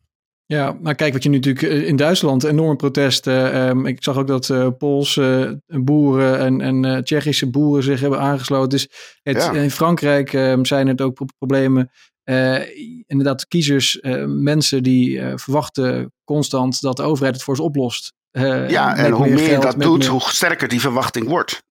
Ja, 0.46 0.78
maar 0.82 0.96
kijk 0.96 1.14
wat 1.14 1.24
je 1.24 1.30
nu 1.30 1.36
natuurlijk 1.36 1.86
in 1.86 1.96
Duitsland 1.96 2.44
enorme 2.44 2.76
protesten. 2.76 3.68
Um, 3.70 3.86
ik 3.86 4.04
zag 4.04 4.18
ook 4.18 4.28
dat 4.28 4.50
uh, 4.50 4.68
Poolse 4.78 5.62
boeren 5.66 6.40
en, 6.40 6.62
en 6.62 6.86
uh, 6.86 6.98
Tsjechische 6.98 7.50
boeren 7.50 7.84
zich 7.84 8.00
hebben 8.00 8.20
aangesloten. 8.20 8.70
Dus 8.70 8.88
het, 9.22 9.36
ja. 9.38 9.52
in 9.52 9.72
Frankrijk 9.72 10.34
um, 10.34 10.66
zijn 10.66 10.88
er 10.88 11.06
ook 11.06 11.22
problemen. 11.38 11.92
Uh, 12.30 12.60
inderdaad, 13.08 13.48
kiezers, 13.48 14.00
mensen 14.26 14.84
die 14.84 15.22
verwachten 15.36 16.14
constant 16.24 16.82
dat 16.82 16.98
de 16.98 17.04
overheid 17.04 17.36
het 17.36 17.44
voor 17.44 17.56
ze 17.56 17.62
oplost. 17.62 18.14
ja, 18.32 18.96
en 18.98 19.12
hoe 19.12 19.30
meer, 19.30 19.60
dat 19.60 19.80
doet, 19.80 20.00
meer... 20.00 20.08
hoe 20.08 20.22
sterker 20.22 20.68
die 20.68 20.82
verwachting 20.82 21.28
wordt. 21.28 21.64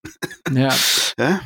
ja. 0.53 0.75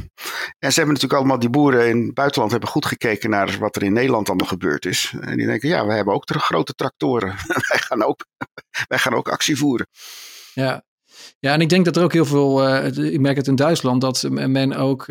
En 0.58 0.72
ze 0.72 0.76
hebben 0.76 0.94
natuurlijk 0.94 1.20
allemaal, 1.20 1.38
die 1.38 1.50
boeren 1.50 1.88
in 1.88 2.04
het 2.04 2.14
buitenland 2.14 2.50
hebben 2.50 2.68
goed 2.68 2.86
gekeken 2.86 3.30
naar 3.30 3.58
wat 3.58 3.76
er 3.76 3.82
in 3.82 3.92
Nederland 3.92 4.28
allemaal 4.28 4.46
gebeurd 4.46 4.86
is. 4.86 5.14
En 5.20 5.36
die 5.36 5.46
denken, 5.46 5.68
ja, 5.68 5.86
we 5.86 5.92
hebben 5.92 6.14
ook 6.14 6.24
grote 6.26 6.72
tractoren. 6.72 7.28
wij, 7.70 7.78
gaan 7.78 8.04
ook, 8.04 8.26
wij 8.88 8.98
gaan 8.98 9.14
ook 9.14 9.28
actie 9.28 9.56
voeren. 9.56 9.86
Ja, 10.54 10.84
Ja, 11.38 11.52
en 11.52 11.60
ik 11.60 11.68
denk 11.68 11.84
dat 11.84 11.96
er 11.96 12.02
ook 12.02 12.12
heel 12.12 12.24
veel, 12.24 12.76
ik 12.86 13.20
merk 13.20 13.36
het 13.36 13.46
in 13.46 13.56
Duitsland, 13.56 14.00
dat 14.00 14.26
men 14.30 14.72
ook 14.72 15.06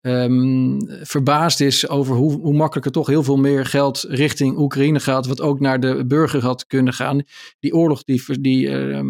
um, 0.00 0.78
verbaasd 1.02 1.60
is 1.60 1.88
over 1.88 2.16
hoe, 2.16 2.32
hoe 2.32 2.54
makkelijk 2.54 2.86
er 2.86 2.92
toch 2.92 3.06
heel 3.06 3.22
veel 3.22 3.36
meer 3.36 3.66
geld 3.66 4.04
richting 4.08 4.58
Oekraïne 4.58 5.00
gaat, 5.00 5.26
wat 5.26 5.40
ook 5.40 5.60
naar 5.60 5.80
de 5.80 6.06
burger 6.06 6.42
had 6.42 6.66
kunnen 6.66 6.92
gaan. 6.92 7.22
Die 7.60 7.74
oorlog 7.74 8.04
die, 8.04 8.40
die, 8.40 8.66
uh, 8.66 9.00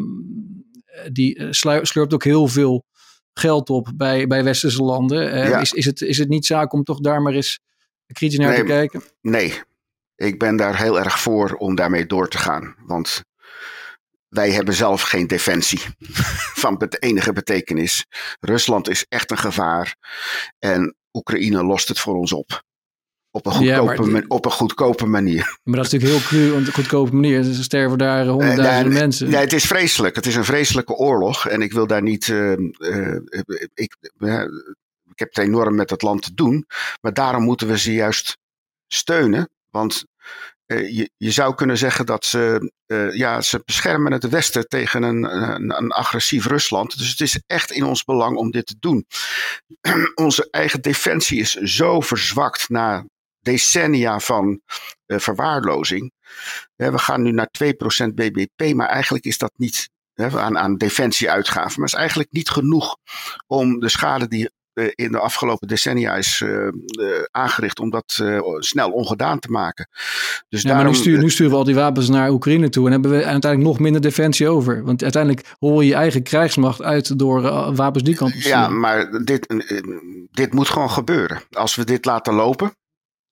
die 1.12 1.46
sleurt 1.50 2.14
ook 2.14 2.24
heel 2.24 2.48
veel 2.48 2.84
geld 3.32 3.70
op 3.70 3.92
bij, 3.96 4.26
bij 4.26 4.44
westerse 4.44 4.82
landen. 4.82 5.48
Ja. 5.48 5.60
is, 5.60 5.72
is, 5.72 5.84
het, 5.84 6.00
is 6.00 6.18
het 6.18 6.28
niet 6.28 6.46
zaak 6.46 6.72
om 6.72 6.84
toch 6.84 7.00
daar 7.00 7.22
maar 7.22 7.34
eens 7.34 7.60
kritisch 8.12 8.38
naar 8.38 8.48
nee, 8.48 8.58
te 8.58 8.64
kijken? 8.64 9.02
Nee, 9.20 9.54
ik 10.16 10.38
ben 10.38 10.56
daar 10.56 10.78
heel 10.78 10.98
erg 10.98 11.20
voor 11.20 11.52
om 11.52 11.74
daarmee 11.74 12.06
door 12.06 12.28
te 12.28 12.38
gaan. 12.38 12.74
Want 12.86 13.24
wij 14.28 14.50
hebben 14.50 14.74
zelf 14.74 15.02
geen 15.02 15.26
defensie 15.26 15.80
van 16.62 16.78
de 16.78 16.98
enige 16.98 17.32
betekenis. 17.32 18.06
Rusland 18.40 18.88
is 18.88 19.06
echt 19.08 19.30
een 19.30 19.38
gevaar 19.38 19.96
en 20.58 20.96
Oekraïne 21.12 21.64
lost 21.64 21.88
het 21.88 22.00
voor 22.00 22.14
ons 22.14 22.32
op. 22.32 22.62
Op 23.30 23.46
een 23.46 23.52
goedkope, 23.52 24.10
ja, 24.10 24.24
op 24.28 24.44
een 24.44 24.50
goedkope 24.50 25.06
manier. 25.06 25.58
Maar 25.62 25.76
dat 25.76 25.86
is 25.86 25.92
natuurlijk 25.92 26.20
heel 26.20 26.28
cru, 26.28 26.50
op 26.50 26.66
een 26.66 26.72
goedkope 26.72 27.14
manier. 27.14 27.42
Ze 27.42 27.62
sterven 27.62 27.98
daar 27.98 28.26
honderdduizenden 28.26 28.92
uh, 28.92 28.98
mensen. 28.98 29.30
Nee, 29.30 29.40
het 29.40 29.52
is 29.52 29.64
vreselijk. 29.64 30.16
Het 30.16 30.26
is 30.26 30.34
een 30.34 30.44
vreselijke 30.44 30.92
oorlog. 30.92 31.48
En 31.48 31.62
ik 31.62 31.72
wil 31.72 31.86
daar 31.86 32.02
niet. 32.02 32.26
Uh, 32.26 32.52
uh, 32.78 33.16
ik, 33.74 33.96
ik 35.04 35.18
heb 35.18 35.28
het 35.28 35.38
enorm 35.38 35.74
met 35.74 35.90
het 35.90 36.02
land 36.02 36.22
te 36.22 36.34
doen. 36.34 36.66
Maar 37.00 37.12
daarom 37.12 37.42
moeten 37.42 37.68
we 37.68 37.78
ze 37.78 37.92
juist 37.92 38.38
steunen. 38.86 39.50
Want 39.70 40.04
je, 40.68 41.10
je, 41.16 41.30
zou 41.30 41.54
kunnen 41.54 41.78
zeggen 41.78 42.06
dat 42.06 42.24
ze, 42.24 42.72
uh, 42.86 43.14
ja, 43.14 43.40
ze 43.40 43.62
beschermen 43.64 44.12
het 44.12 44.28
Westen 44.28 44.68
tegen 44.68 45.02
een, 45.02 45.24
een, 45.76 45.90
agressief 45.90 46.46
Rusland. 46.46 46.98
Dus 46.98 47.10
het 47.10 47.20
is 47.20 47.40
echt 47.46 47.70
in 47.70 47.84
ons 47.84 48.04
belang 48.04 48.36
om 48.36 48.50
dit 48.50 48.66
te 48.66 48.76
doen. 48.78 49.06
Onze 50.14 50.48
eigen 50.50 50.82
defensie 50.82 51.40
is 51.40 51.54
zo 51.54 52.00
verzwakt 52.00 52.68
na 52.68 53.04
decennia 53.40 54.20
van 54.20 54.60
uh, 55.06 55.18
verwaarlozing. 55.18 56.12
we 56.76 56.98
gaan 56.98 57.22
nu 57.22 57.32
naar 57.32 57.50
2% 57.64 58.14
BBP, 58.14 58.74
maar 58.74 58.88
eigenlijk 58.88 59.24
is 59.24 59.38
dat 59.38 59.52
niet 59.56 59.88
aan, 60.18 60.58
aan 60.58 60.76
defensieuitgaven. 60.76 61.80
Maar 61.80 61.88
is 61.88 61.94
eigenlijk 61.94 62.32
niet 62.32 62.50
genoeg 62.50 62.96
om 63.46 63.80
de 63.80 63.88
schade 63.88 64.28
die 64.28 64.44
eh, 64.44 64.50
in 64.94 65.12
de 65.12 65.18
afgelopen 65.18 65.68
decennia 65.68 66.14
is 66.14 66.42
uh, 66.46 66.68
aangericht 67.30 67.78
om 67.78 67.90
dat 67.90 68.22
snel 68.58 68.90
ongedaan 68.90 69.38
te 69.38 69.50
maken. 69.50 69.88
Dus 70.48 70.62
ja, 70.62 70.68
daarom, 70.68 70.84
maar 70.84 70.94
nu, 70.94 71.00
stuur, 71.00 71.18
nu, 71.18 71.30
sturen 71.30 71.52
we 71.52 71.58
al 71.58 71.64
die 71.64 71.74
wapens 71.74 72.08
naar 72.08 72.30
Oekraïne 72.30 72.68
toe 72.68 72.86
en 72.86 72.92
hebben 72.92 73.10
we 73.10 73.16
uiteindelijk 73.16 73.62
nog 73.62 73.78
minder 73.78 74.00
defensie 74.00 74.48
over. 74.48 74.84
Want 74.84 75.02
uiteindelijk 75.02 75.54
hol 75.58 75.80
je 75.80 75.88
je 75.88 75.94
eigen 75.94 76.22
krijgsmacht 76.22 76.82
uit 76.82 77.18
door 77.18 77.42
wapens 77.74 78.04
die 78.04 78.14
kant 78.14 78.32
te 78.32 78.40
sturen. 78.40 78.58
Ja, 78.58 78.68
maar 78.68 79.24
dit, 79.24 79.46
dit 80.30 80.52
moet 80.52 80.68
gewoon 80.68 80.90
gebeuren. 80.90 81.40
Als 81.50 81.74
we 81.74 81.84
dit 81.84 82.04
laten 82.04 82.34
lopen, 82.34 82.76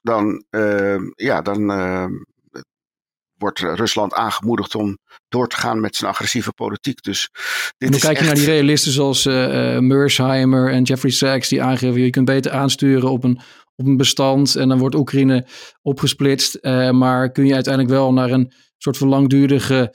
dan, 0.00 0.44
ja, 1.14 1.42
dan 1.42 1.70
wordt 3.38 3.58
Rusland 3.58 4.14
aangemoedigd 4.14 4.74
om 4.74 4.98
door 5.28 5.48
te 5.48 5.56
gaan 5.56 5.80
met 5.80 5.96
zijn 5.96 6.10
agressieve 6.10 6.52
politiek. 6.52 7.02
Dus 7.02 7.30
dit 7.78 7.90
dan 7.90 8.00
kijk 8.00 8.18
je 8.18 8.24
naar 8.24 8.34
die 8.34 8.44
realisten 8.44 8.92
zoals 8.92 9.26
uh, 9.26 9.78
Mersheimer 9.78 10.72
en 10.72 10.82
Jeffrey 10.82 11.12
Sachs 11.12 11.48
die 11.48 11.62
aangeven 11.62 12.00
je 12.00 12.10
kunt 12.10 12.26
beter 12.26 12.52
aansturen 12.52 13.10
op 13.10 13.24
een, 13.24 13.40
op 13.76 13.86
een 13.86 13.96
bestand 13.96 14.56
en 14.56 14.68
dan 14.68 14.78
wordt 14.78 14.94
Oekraïne 14.94 15.46
opgesplitst. 15.82 16.58
Uh, 16.60 16.90
maar 16.90 17.32
kun 17.32 17.46
je 17.46 17.54
uiteindelijk 17.54 17.94
wel 17.94 18.12
naar 18.12 18.30
een 18.30 18.52
soort 18.78 18.96
van 18.96 19.08
langdurige 19.08 19.94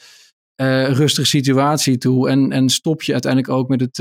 uh, 0.62 0.89
rustige 0.89 1.27
situatie 1.27 1.97
toe 1.97 2.30
en, 2.30 2.51
en 2.51 2.69
stop 2.69 3.01
je 3.04 3.12
uiteindelijk 3.12 3.54
ook 3.54 3.67
met 3.67 3.82
het 3.82 3.95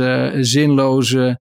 zinloze 0.46 1.40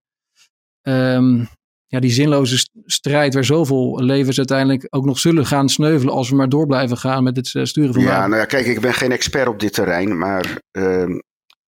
um, 0.81 1.49
ja, 1.91 1.99
die 1.99 2.11
zinloze 2.11 2.67
strijd 2.85 3.33
waar 3.33 3.45
zoveel 3.45 4.03
levens 4.03 4.37
uiteindelijk 4.37 4.87
ook 4.89 5.05
nog 5.05 5.19
zullen 5.19 5.45
gaan 5.45 5.69
sneuvelen 5.69 6.13
als 6.13 6.29
we 6.29 6.35
maar 6.35 6.49
door 6.49 6.67
blijven 6.67 6.97
gaan 6.97 7.23
met 7.23 7.35
het 7.35 7.55
eh, 7.55 7.63
sturen 7.63 7.93
van 7.93 8.03
Ja, 8.03 8.27
nou 8.27 8.39
ja, 8.39 8.45
kijk, 8.45 8.65
ik 8.65 8.81
ben 8.81 8.93
geen 8.93 9.11
expert 9.11 9.47
op 9.47 9.59
dit 9.59 9.73
terrein, 9.73 10.17
maar 10.17 10.61
uh, 10.71 11.17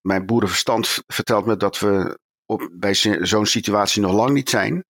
mijn 0.02 0.26
boerenverstand 0.26 1.04
vertelt 1.08 1.46
me 1.46 1.58
dat 1.58 1.80
we 1.80 2.20
op, 2.46 2.70
bij 2.72 2.94
zo'n 3.22 3.46
situatie 3.46 4.02
nog 4.02 4.14
lang 4.14 4.32
niet 4.32 4.50
zijn. 4.50 4.84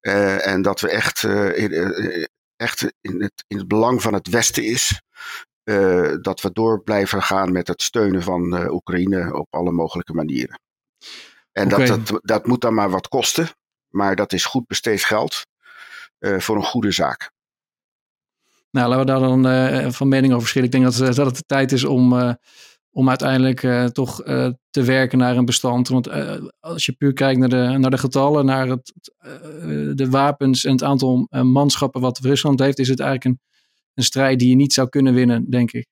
Uh, 0.00 0.46
en 0.46 0.62
dat 0.62 0.80
we 0.80 0.90
echt, 0.90 1.22
uh, 1.22 1.58
in, 1.58 2.28
echt 2.56 2.92
in, 3.00 3.22
het, 3.22 3.44
in 3.46 3.58
het 3.58 3.68
belang 3.68 4.02
van 4.02 4.14
het 4.14 4.28
Westen 4.28 4.64
is. 4.64 5.02
dat 6.20 6.40
we 6.40 6.50
door 6.52 6.82
blijven 6.82 7.22
gaan 7.22 7.52
met 7.52 7.68
het 7.68 7.82
steunen 7.82 8.22
van 8.22 8.70
Oekraïne 8.70 9.34
op 9.34 9.46
alle 9.50 9.72
mogelijke 9.72 10.14
manieren. 10.14 10.60
En 11.52 11.72
okay. 11.72 11.86
dat, 11.86 12.06
dat, 12.06 12.20
dat 12.22 12.46
moet 12.46 12.60
dan 12.60 12.74
maar 12.74 12.90
wat 12.90 13.08
kosten. 13.08 13.48
Maar 13.88 14.16
dat 14.16 14.32
is 14.32 14.44
goed 14.44 14.66
besteed 14.66 15.04
geld 15.04 15.46
uh, 16.18 16.38
voor 16.38 16.56
een 16.56 16.62
goede 16.62 16.90
zaak. 16.90 17.30
Nou, 18.70 18.88
laten 18.88 19.06
we 19.06 19.10
daar 19.10 19.28
dan 19.28 19.46
uh, 19.46 19.90
van 19.90 20.08
mening 20.08 20.28
over 20.32 20.40
verschillen. 20.40 20.68
Ik 20.68 20.72
denk 20.72 20.84
dat, 20.84 21.16
dat 21.16 21.26
het 21.26 21.36
de 21.36 21.42
tijd 21.46 21.72
is 21.72 21.84
om, 21.84 22.12
uh, 22.12 22.32
om 22.90 23.08
uiteindelijk 23.08 23.90
toch 23.92 24.22
te 24.70 24.82
werken 24.82 25.18
naar 25.18 25.36
een 25.36 25.44
bestand. 25.44 25.88
Want 25.88 26.08
als 26.60 26.86
je 26.86 26.92
puur 26.92 27.12
kijkt 27.12 27.38
naar 27.40 27.48
de, 27.48 27.78
naar 27.78 27.90
de 27.90 27.98
getallen, 27.98 28.44
naar 28.44 28.68
het, 28.68 28.92
de 29.94 30.06
wapens 30.10 30.64
en 30.64 30.72
het 30.72 30.82
aantal 30.82 31.26
manschappen 31.30 32.00
wat 32.00 32.18
Rusland 32.18 32.58
heeft, 32.58 32.78
is 32.78 32.88
het 32.88 33.00
eigenlijk 33.00 33.30
een, 33.30 33.40
een 33.94 34.04
strijd 34.04 34.38
die 34.38 34.48
je 34.48 34.56
niet 34.56 34.72
zou 34.72 34.88
kunnen 34.88 35.14
winnen, 35.14 35.50
denk 35.50 35.72
ik. 35.72 35.86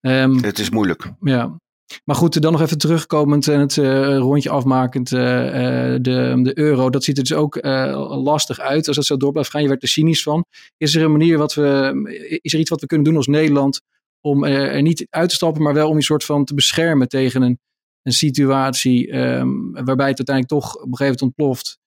Um, 0.00 0.42
het 0.42 0.58
is 0.58 0.70
moeilijk. 0.70 1.12
Ja. 1.20 1.60
Maar 2.04 2.16
goed, 2.16 2.42
dan 2.42 2.52
nog 2.52 2.60
even 2.60 2.78
terugkomend 2.78 3.48
en 3.48 3.60
het 3.60 3.76
uh, 3.76 4.16
rondje 4.16 4.50
afmakend. 4.50 5.10
Uh, 5.10 5.20
de, 5.20 6.40
de 6.42 6.58
euro, 6.58 6.90
dat 6.90 7.04
ziet 7.04 7.16
er 7.16 7.22
dus 7.22 7.32
ook 7.32 7.64
lastig 8.08 8.58
uit 8.58 8.86
als 8.86 8.96
dat 8.96 9.06
zo 9.06 9.16
door 9.16 9.32
blijft 9.32 9.50
gaan. 9.50 9.62
Je 9.62 9.68
werd 9.68 9.82
er 9.82 9.88
cynisch 9.88 10.22
van. 10.22 10.44
Is 10.76 10.94
er 10.94 11.02
een 11.02 11.12
manier 11.12 11.38
wat 11.38 11.54
we, 11.54 12.38
is 12.42 12.52
er 12.52 12.58
iets 12.58 12.70
wat 12.70 12.80
we 12.80 12.86
kunnen 12.86 13.06
doen 13.06 13.16
als 13.16 13.26
Nederland 13.26 13.80
om 14.20 14.44
er 14.44 14.82
niet 14.82 15.06
uit 15.10 15.28
te 15.28 15.34
stappen, 15.34 15.62
maar 15.62 15.74
wel 15.74 15.88
om 15.88 15.96
je 15.96 16.02
soort 16.02 16.24
van 16.24 16.44
te 16.44 16.54
beschermen 16.54 17.08
tegen 17.08 17.42
een, 17.42 17.58
een 18.02 18.12
situatie 18.12 19.16
um, 19.16 19.72
waarbij 19.72 20.08
het 20.08 20.18
uiteindelijk 20.18 20.48
toch 20.48 20.74
op 20.74 20.90
een 20.90 20.96
gegeven 20.96 21.18
moment 21.20 21.22
ontploft. 21.22 21.78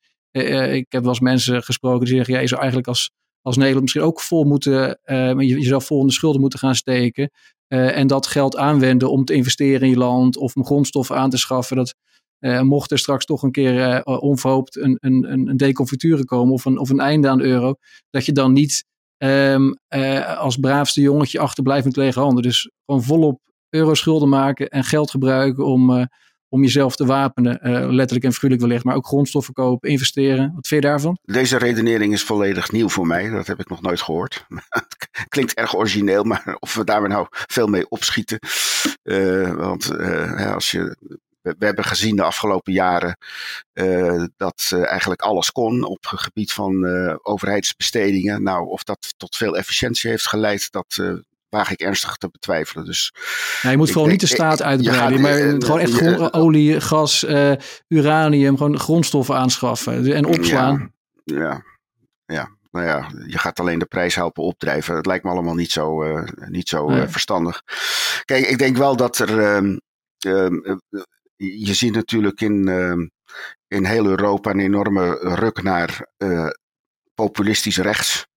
ik 0.76 0.86
heb 0.90 1.02
wel 1.02 1.12
eens 1.12 1.20
mensen 1.20 1.64
gesproken 1.64 2.06
die 2.06 2.16
zeggen, 2.16 2.34
ja, 2.34 2.40
je 2.40 2.48
zou 2.48 2.60
eigenlijk 2.60 2.90
als 2.90 3.12
als 3.44 3.56
Nederland 3.56 3.82
misschien 3.82 4.04
ook 4.04 4.22
vol 4.22 4.44
moeten, 4.44 5.00
uh, 5.06 5.40
jezelf 5.40 5.86
vol 5.86 6.02
in 6.02 6.08
de 6.08 6.14
schulden 6.14 6.42
moeten 6.42 6.60
gaan 6.60 6.76
steken. 6.76 7.32
Uh, 7.74 7.98
en 7.98 8.08
dat 8.08 8.28
geld 8.28 8.58
aanwenden 8.58 9.12
om 9.12 9.26
te 9.26 9.34
investeren 9.34 9.82
in 9.82 9.90
je 9.90 9.98
land 9.98 10.38
of 10.38 10.56
om 10.56 10.66
grondstoffen 10.66 11.16
aan 11.16 11.30
te 11.30 11.38
schaffen. 11.38 11.76
Dat 11.76 11.96
uh, 12.40 12.62
mocht 12.62 12.92
er 12.92 13.00
straks 13.00 13.26
toch 13.26 13.44
een 13.44 13.52
keer 13.52 14.04
onverhoopt 14.04 14.78
een, 14.78 14.98
een, 15.00 15.32
een 15.32 15.58
deconfiture 15.58 16.26
komen 16.26 16.54
of 16.54 16.66
een, 16.66 16.78
of 16.78 16.90
een 16.90 17.00
einde 17.00 17.30
aan 17.30 17.38
de 17.38 17.44
euro. 17.44 17.76
Dat 18.10 18.26
je 18.26 18.32
dan 18.32 18.54
niet 18.54 18.86
um, 19.18 19.78
als 20.38 20.58
braafste 20.58 21.02
jongetje 21.02 21.40
achterblijft 21.40 21.86
met 21.86 21.96
lege 21.96 22.20
handen. 22.20 22.44
Dus 22.44 22.72
gewoon 22.86 23.04
volop 23.04 23.40
euroschulden 23.70 24.30
maken 24.30 24.68
en 24.68 24.84
geld 24.84 25.12
gebruiken 25.12 25.66
om 25.66 26.08
om 26.54 26.62
jezelf 26.62 26.96
te 26.96 27.06
wapenen, 27.06 27.60
uh, 27.64 27.92
letterlijk 27.92 28.26
en 28.26 28.34
figuurlijk 28.34 28.62
wellicht, 28.62 28.84
maar 28.84 28.96
ook 28.96 29.08
grondstoffen 29.08 29.54
kopen, 29.54 29.90
investeren. 29.90 30.52
Wat 30.56 30.68
vind 30.68 30.84
je 30.84 30.90
daarvan? 30.90 31.18
Deze 31.24 31.58
redenering 31.58 32.14
is 32.14 32.24
volledig 32.24 32.72
nieuw 32.72 32.90
voor 32.90 33.08
mij. 33.08 33.30
Dat 33.30 33.48
heb 33.48 33.60
ik 33.60 33.70
nog 33.70 33.82
nooit 33.82 34.02
gehoord. 34.02 34.46
Klinkt 35.30 35.54
erg 35.54 35.76
origineel, 35.76 36.24
maar 36.24 36.56
of 36.60 36.74
we 36.76 36.84
daar 36.84 37.08
nou 37.08 37.28
veel 37.30 37.68
mee 37.68 37.90
opschieten. 37.90 38.40
Uh, 39.04 39.52
want 39.52 39.92
uh, 39.92 40.54
als 40.54 40.72
je 40.72 40.98
we, 41.42 41.56
hebben 41.60 41.84
gezien 41.84 42.16
de 42.16 42.24
afgelopen 42.24 42.74
jaren 42.74 43.18
dat 44.38 44.72
eigenlijk 44.72 45.22
alles 45.22 45.52
kon 45.52 45.84
op 45.84 46.06
het 46.10 46.20
gebied 46.20 46.54
van 46.54 46.86
overheidsbestedingen. 47.24 48.44
Nou, 48.44 48.68
of 48.68 48.84
dat 48.84 49.14
tot 49.18 49.36
veel 49.36 49.58
efficiëntie 49.58 50.10
heeft 50.10 50.28
geleid, 50.28 50.72
dat 50.72 51.24
waag 51.54 51.72
ik 51.72 51.80
ernstig 51.80 52.16
te 52.16 52.30
betwijfelen. 52.30 52.86
Dus 52.86 53.14
nou, 53.62 53.72
je 53.72 53.78
moet 53.78 53.92
vooral 53.92 54.10
niet 54.10 54.20
de 54.20 54.28
staat 54.28 54.62
uitbreiden, 54.62 55.22
maar 55.22 55.40
uh, 55.40 55.56
gewoon 55.60 55.80
echt 55.80 56.02
uh, 56.02 56.28
olie, 56.32 56.82
gas, 56.82 57.24
uh, 57.24 57.54
uranium, 57.88 58.58
gewoon 58.58 58.80
grondstoffen 58.80 59.36
aanschaffen 59.36 60.14
en 60.14 60.26
opslaan. 60.26 60.94
Ja, 61.24 61.36
ja, 61.36 61.64
ja. 62.26 62.50
Nou 62.72 62.86
ja, 62.86 63.10
je 63.28 63.38
gaat 63.38 63.60
alleen 63.60 63.80
de 63.80 63.86
prijs 63.86 64.16
helpen 64.16 64.44
opdrijven. 64.44 64.96
Het 64.96 65.06
lijkt 65.06 65.24
me 65.24 65.30
allemaal 65.30 65.56
niet 65.56 65.72
zo, 65.72 66.04
niet 66.50 66.68
zo 66.68 66.90
nee. 66.90 67.08
verstandig. 67.08 67.62
Kijk, 68.26 68.46
ik 68.46 68.58
denk 68.58 68.78
wel 68.78 68.96
dat 68.96 69.18
er. 69.18 69.40
Ehm, 69.40 69.78
ehm, 70.20 70.78
je 71.36 71.74
ziet 71.74 71.94
natuurlijk 71.94 72.42
in, 72.42 72.68
ehm, 72.68 73.08
in 73.68 73.86
heel 73.86 74.06
Europa 74.06 74.50
een 74.50 74.60
enorme 74.60 75.18
ruk 75.20 75.64
naar 75.64 76.08
populistisch 77.16 77.78
rechts. 77.78 78.28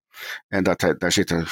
En 0.48 0.62
dat, 0.62 0.94
daar 0.98 1.12
zitten 1.12 1.46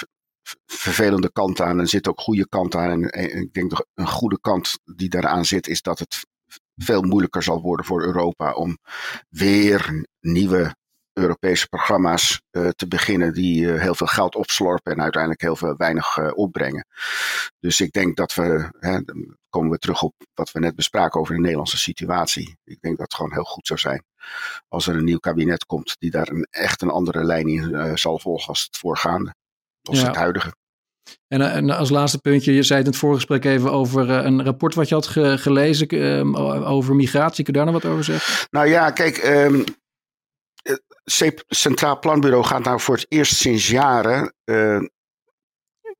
vervelende 0.66 1.32
kant 1.32 1.60
aan 1.60 1.80
en 1.80 1.86
zit 1.86 2.08
ook 2.08 2.20
goede 2.20 2.48
kant 2.48 2.74
aan. 2.74 3.08
En, 3.08 3.40
ik 3.40 3.52
denk 3.52 3.70
dat 3.70 3.86
een 3.94 4.08
goede 4.08 4.40
kant 4.40 4.78
die 4.84 5.08
daaraan 5.08 5.44
zit, 5.44 5.68
is 5.68 5.82
dat 5.82 5.98
het 5.98 6.26
veel 6.76 7.02
moeilijker 7.02 7.42
zal 7.42 7.60
worden 7.60 7.86
voor 7.86 8.02
Europa 8.02 8.52
om 8.52 8.78
weer 9.28 10.06
nieuwe 10.20 10.74
Europese 11.12 11.68
programma's 11.68 12.42
te 12.50 12.88
beginnen 12.88 13.32
die 13.32 13.68
heel 13.68 13.94
veel 13.94 14.06
geld 14.06 14.34
opslorpen 14.34 14.92
en 14.92 15.02
uiteindelijk 15.02 15.42
heel 15.42 15.56
veel 15.56 15.76
weinig 15.76 16.34
opbrengen. 16.34 16.86
Dus 17.60 17.80
ik 17.80 17.92
denk 17.92 18.16
dat 18.16 18.34
we, 18.34 18.68
hè, 18.78 19.02
dan 19.02 19.36
komen 19.48 19.70
we 19.70 19.78
terug 19.78 20.02
op 20.02 20.14
wat 20.34 20.52
we 20.52 20.58
net 20.58 20.74
bespraken 20.74 21.20
over 21.20 21.34
de 21.34 21.40
Nederlandse 21.40 21.78
situatie. 21.78 22.56
Ik 22.64 22.80
denk 22.80 22.96
dat 22.96 23.06
het 23.06 23.14
gewoon 23.14 23.32
heel 23.32 23.44
goed 23.44 23.66
zou 23.66 23.78
zijn 23.78 24.04
als 24.68 24.86
er 24.86 24.96
een 24.96 25.04
nieuw 25.04 25.18
kabinet 25.18 25.66
komt 25.66 25.96
die 25.98 26.10
daar 26.10 26.28
een, 26.28 26.46
echt 26.50 26.82
een 26.82 26.90
andere 26.90 27.24
lijn 27.24 27.48
in 27.48 27.98
zal 27.98 28.18
volgen 28.18 28.48
als 28.48 28.62
het 28.62 28.76
voorgaande, 28.76 29.34
als 29.88 30.02
het 30.02 30.16
huidige. 30.16 30.54
En, 31.28 31.40
eh, 31.40 31.56
en, 31.56 31.70
als 31.70 31.90
laatste 31.90 32.18
puntje, 32.18 32.54
je 32.54 32.62
zei 32.62 32.78
het 32.78 32.86
in 32.86 32.92
het 32.92 33.02
voorgesprek 33.02 33.44
even 33.44 33.72
over 33.72 34.10
eh, 34.10 34.24
een 34.24 34.44
rapport 34.44 34.74
wat 34.74 34.88
je 34.88 34.94
had 34.94 35.06
gelezen 35.40 35.88
ehm, 35.88 36.36
over 36.64 36.94
migratie. 36.94 37.44
Kun 37.44 37.52
je 37.52 37.58
daar 37.58 37.72
nog 37.72 37.82
wat 37.82 37.92
over 37.92 38.04
zeggen? 38.04 38.46
Nou 38.50 38.66
ja, 38.68 38.90
kijk, 38.90 39.24
um, 39.24 39.64
het 40.64 41.44
Centraal 41.48 41.98
Planbureau 41.98 42.44
gaat 42.44 42.64
nou 42.64 42.80
voor 42.80 42.94
het 42.94 43.06
eerst 43.08 43.34
sinds 43.34 43.68
jaren 43.68 44.34
uh, 44.44 44.80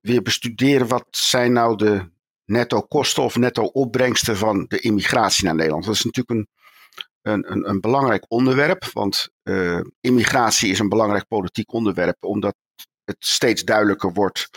weer 0.01 0.23
bestuderen 0.23 0.87
wat 0.87 1.07
zijn 1.11 1.53
nou 1.53 1.77
de 1.77 2.13
netto 2.45 2.81
kosten 2.81 3.23
of 3.23 3.37
netto 3.37 3.63
opbrengsten 3.63 4.37
van 4.37 4.65
de 4.69 4.81
immigratie 4.81 5.45
naar 5.45 5.55
Nederland. 5.55 5.85
Dat 5.85 5.95
is 5.95 6.05
natuurlijk 6.05 6.39
een, 6.41 6.49
een, 7.33 7.53
een, 7.53 7.69
een 7.69 7.81
belangrijk 7.81 8.25
onderwerp, 8.29 8.85
want 8.93 9.29
uh, 9.43 9.81
immigratie 10.01 10.71
is 10.71 10.79
een 10.79 10.89
belangrijk 10.89 11.29
politiek 11.29 11.73
onderwerp, 11.73 12.25
omdat 12.25 12.55
het 13.05 13.17
steeds 13.19 13.65
duidelijker 13.65 14.13
wordt 14.13 14.51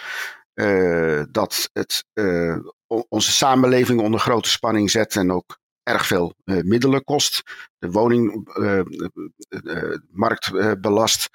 uh, 0.54 1.24
dat 1.32 1.70
het 1.74 2.06
uh, 2.14 2.58
onze 2.88 3.32
samenleving 3.32 4.02
onder 4.02 4.20
grote 4.20 4.50
spanning 4.50 4.92
zet 4.92 5.16
en 5.16 5.32
ook 5.32 5.60
erg 5.84 6.08
veel 6.08 6.36
uh, 6.46 6.64
middelen 6.64 7.04
kost. 7.04 7.44
De 7.78 7.92
woningmarkt 7.92 10.52
belast, 10.82 11.30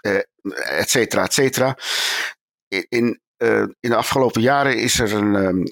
et 0.00 0.90
cetera, 0.90 1.24
et 1.24 1.32
cetera. 1.32 1.76
In, 2.68 3.20
in 3.80 3.90
de 3.90 3.96
afgelopen 3.96 4.42
jaren 4.42 4.78
is 4.78 4.98
er 4.98 5.12
een, 5.12 5.70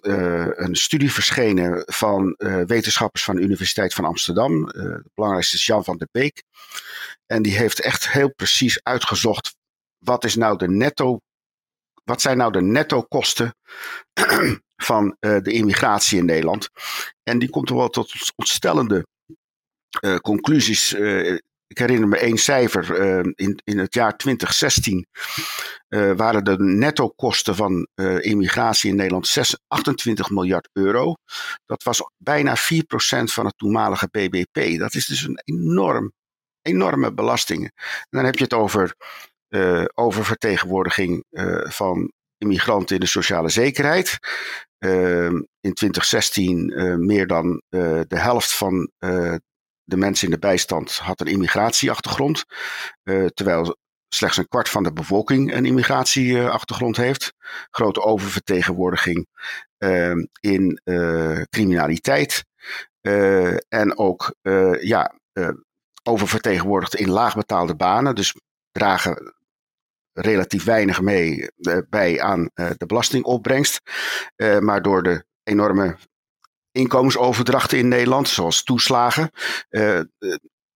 een 0.64 0.76
studie 0.76 1.12
verschenen 1.12 1.82
van 1.86 2.34
wetenschappers 2.66 3.24
van 3.24 3.36
de 3.36 3.42
Universiteit 3.42 3.94
van 3.94 4.04
Amsterdam. 4.04 4.66
de 4.66 5.04
belangrijkste 5.14 5.56
is 5.56 5.66
Jan 5.66 5.84
van 5.84 5.96
der 5.96 6.08
Beek. 6.10 6.42
En 7.26 7.42
die 7.42 7.56
heeft 7.56 7.80
echt 7.80 8.10
heel 8.10 8.34
precies 8.34 8.82
uitgezocht 8.82 9.54
wat 10.04 10.24
is 10.24 10.34
nou 10.34 10.58
de 10.58 10.68
netto 10.68 11.18
wat 12.04 12.20
zijn 12.20 12.36
nou 12.36 12.52
de 12.52 12.62
netto 12.62 13.02
kosten 13.02 13.54
van 14.76 15.16
uh, 15.20 15.38
de 15.38 15.52
immigratie 15.52 16.18
in 16.18 16.24
Nederland? 16.24 16.68
En 17.22 17.38
die 17.38 17.50
komt 17.50 17.70
er 17.70 17.76
wel 17.76 17.88
tot 17.88 18.32
ontstellende 18.36 19.06
uh, 20.00 20.16
conclusies. 20.16 20.92
Uh, 20.92 21.38
ik 21.66 21.78
herinner 21.78 22.08
me 22.08 22.18
één 22.18 22.38
cijfer. 22.38 22.96
in, 23.64 23.78
het 23.78 23.94
jaar 23.94 24.16
2016 24.16 25.06
waren 26.16 26.44
de 26.44 26.58
netto 26.58 27.08
kosten 27.08 27.56
van 27.56 27.88
immigratie 28.20 28.90
in 28.90 28.96
Nederland 28.96 29.26
6, 29.26 29.58
28 29.66 30.30
miljard 30.30 30.68
euro. 30.72 31.14
Dat 31.66 31.82
was 31.82 32.02
bijna 32.18 32.56
4% 32.56 32.60
van 33.24 33.46
het 33.46 33.58
toenmalige 33.58 34.08
BBP. 34.10 34.78
Dat 34.78 34.94
is 34.94 35.06
dus 35.06 35.22
een 35.22 35.40
enorm, 35.44 36.12
enorme 36.62 37.12
belasting. 37.12 37.62
En 37.62 38.06
dan 38.10 38.24
heb 38.24 38.36
je 38.36 38.44
het 38.44 38.54
over 38.54 38.94
uh, 39.52 39.84
oververtegenwoordiging 39.94 41.24
uh, 41.30 41.70
van 41.70 42.12
immigranten 42.38 42.94
in 42.94 43.00
de 43.00 43.06
sociale 43.06 43.48
zekerheid. 43.48 44.18
Uh, 44.78 45.24
in 45.60 45.74
2016 45.74 46.70
uh, 46.70 46.94
meer 46.94 47.26
dan 47.26 47.62
de 47.68 48.06
helft 48.08 48.54
van 48.54 48.90
de 49.84 49.96
mensen 49.96 50.24
in 50.24 50.32
de 50.32 50.38
bijstand 50.38 50.98
had 50.98 51.20
een 51.20 51.26
immigratieachtergrond. 51.26 52.44
terwijl 53.34 53.76
slechts 54.08 54.36
een 54.36 54.48
kwart 54.48 54.68
van 54.68 54.82
de 54.82 54.92
bevolking 54.92 55.54
een 55.54 55.64
immigratieachtergrond 55.64 56.96
heeft. 56.96 57.32
Grote 57.70 58.02
oververtegenwoordiging 58.02 59.26
ehm, 59.78 60.24
in 60.40 60.80
criminaliteit. 61.50 62.44
en 63.68 63.98
ook 63.98 64.34
ja, 64.80 65.14
oververtegenwoordigd 66.02 66.94
in 66.94 67.10
laagbetaalde 67.10 67.76
banen. 67.76 68.14
Dus 68.14 68.34
dragen 68.72 69.34
relatief 70.12 70.64
weinig 70.64 71.00
mee 71.00 71.50
uh, 71.56 71.78
bij 71.90 72.20
aan 72.20 72.50
uh, 72.54 72.70
de 72.76 72.86
belastingopbrengst. 72.86 73.80
Uh, 74.36 74.58
maar 74.58 74.82
door 74.82 75.02
de 75.02 75.24
enorme 75.42 75.96
inkomensoverdrachten 76.72 77.78
in 77.78 77.88
Nederland, 77.88 78.28
zoals 78.28 78.62
toeslagen, 78.62 79.30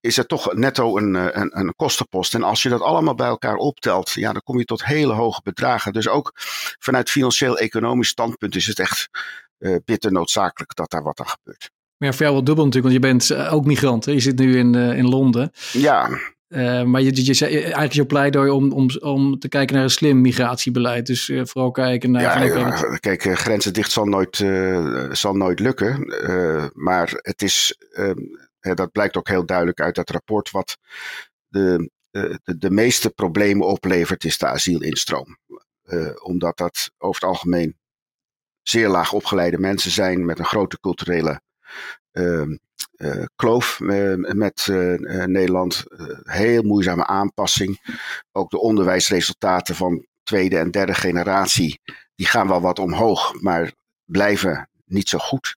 is 0.00 0.18
er 0.18 0.26
toch 0.26 0.54
netto 0.54 0.96
een, 0.96 1.14
een, 1.14 1.58
een, 1.58 1.74
kostenpost. 1.76 2.34
En 2.34 2.42
als 2.42 2.62
je 2.62 2.68
dat 2.68 2.80
allemaal 2.80 3.14
bij 3.14 3.26
elkaar 3.26 3.56
optelt, 3.56 4.10
ja, 4.10 4.32
dan 4.32 4.42
kom 4.42 4.58
je 4.58 4.64
tot 4.64 4.84
hele 4.84 5.12
hoge 5.12 5.40
bedragen. 5.44 5.92
Dus 5.92 6.08
ook 6.08 6.32
vanuit 6.78 7.10
financieel-economisch 7.10 8.08
standpunt 8.08 8.56
is 8.56 8.66
het 8.66 8.78
echt 8.78 9.08
bitter 9.84 10.12
noodzakelijk 10.12 10.74
dat 10.74 10.90
daar 10.90 11.02
wat 11.02 11.20
aan 11.20 11.28
gebeurt. 11.28 11.70
Maar 11.96 12.08
ja, 12.08 12.14
voor 12.14 12.24
jou 12.24 12.34
wel 12.34 12.44
dubbel 12.44 12.64
natuurlijk, 12.64 12.94
want 12.94 13.04
je 13.04 13.34
bent 13.36 13.50
ook 13.52 13.64
migrant. 13.64 14.04
Hè? 14.04 14.12
Je 14.12 14.20
zit 14.20 14.38
nu 14.38 14.58
in, 14.58 14.74
in 14.74 15.08
Londen. 15.08 15.50
Ja. 15.72 16.08
Uh, 16.48 16.82
maar 16.82 17.00
je, 17.00 17.24
je, 17.24 17.34
je, 17.34 17.46
eigenlijk 17.48 17.90
is 17.90 17.96
je 17.96 18.06
pleidooi 18.06 18.50
om, 18.50 18.72
om, 18.72 18.88
om 19.00 19.38
te 19.38 19.48
kijken 19.48 19.74
naar 19.74 19.84
een 19.84 19.90
slim 19.90 20.20
migratiebeleid. 20.20 21.06
Dus 21.06 21.28
uh, 21.28 21.44
vooral 21.44 21.70
kijken 21.70 22.10
naar. 22.10 22.22
Ja, 22.22 22.42
ja 22.42 22.96
kijk, 22.98 23.24
uh, 23.24 23.34
grenzen 23.34 23.72
dicht 23.72 23.90
zal 23.90 24.04
nooit, 24.04 24.36
zal 25.10 25.34
nooit 25.34 25.60
lukken. 25.60 26.06
maar 26.74 27.10
het 27.14 27.42
is, 27.42 27.76
ehm, 27.92 28.74
dat 28.74 28.92
blijkt 28.92 29.16
ook 29.16 29.28
heel 29.28 29.46
duidelijk 29.46 29.80
uit 29.80 29.94
dat 29.94 30.10
rapport. 30.10 30.50
Wat 30.50 30.78
de, 31.48 31.90
de, 32.10 32.40
de 32.58 32.70
meeste 32.70 33.10
problemen 33.10 33.66
oplevert, 33.66 34.24
is 34.24 34.38
de 34.38 34.46
asielinstroom. 34.46 35.38
omdat 36.22 36.56
dat 36.56 36.90
over 36.98 37.20
het 37.20 37.30
algemeen 37.30 37.76
zeer 38.62 38.88
laag 38.88 39.12
opgeleide 39.12 39.58
mensen 39.58 39.90
zijn 39.90 40.24
met 40.24 40.38
een 40.38 40.44
grote 40.44 40.80
culturele 40.80 41.40
ehm, 42.12 42.56
uh, 42.96 43.24
kloof 43.36 43.80
uh, 43.80 44.14
met 44.14 44.66
uh, 44.70 45.24
Nederland. 45.24 45.84
heel 46.22 46.62
moeizame 46.62 47.06
aanpassing. 47.06 47.98
Ook 48.32 48.50
de 48.50 48.60
onderwijsresultaten 48.60 49.74
van 49.74 50.06
tweede 50.22 50.58
en 50.58 50.70
derde 50.70 50.94
generatie, 50.94 51.80
die 52.14 52.26
gaan 52.26 52.48
wel 52.48 52.60
wat 52.60 52.78
omhoog, 52.78 53.40
maar 53.40 53.72
blijven 54.04 54.68
niet 54.84 55.08
zo 55.08 55.18
goed. 55.18 55.56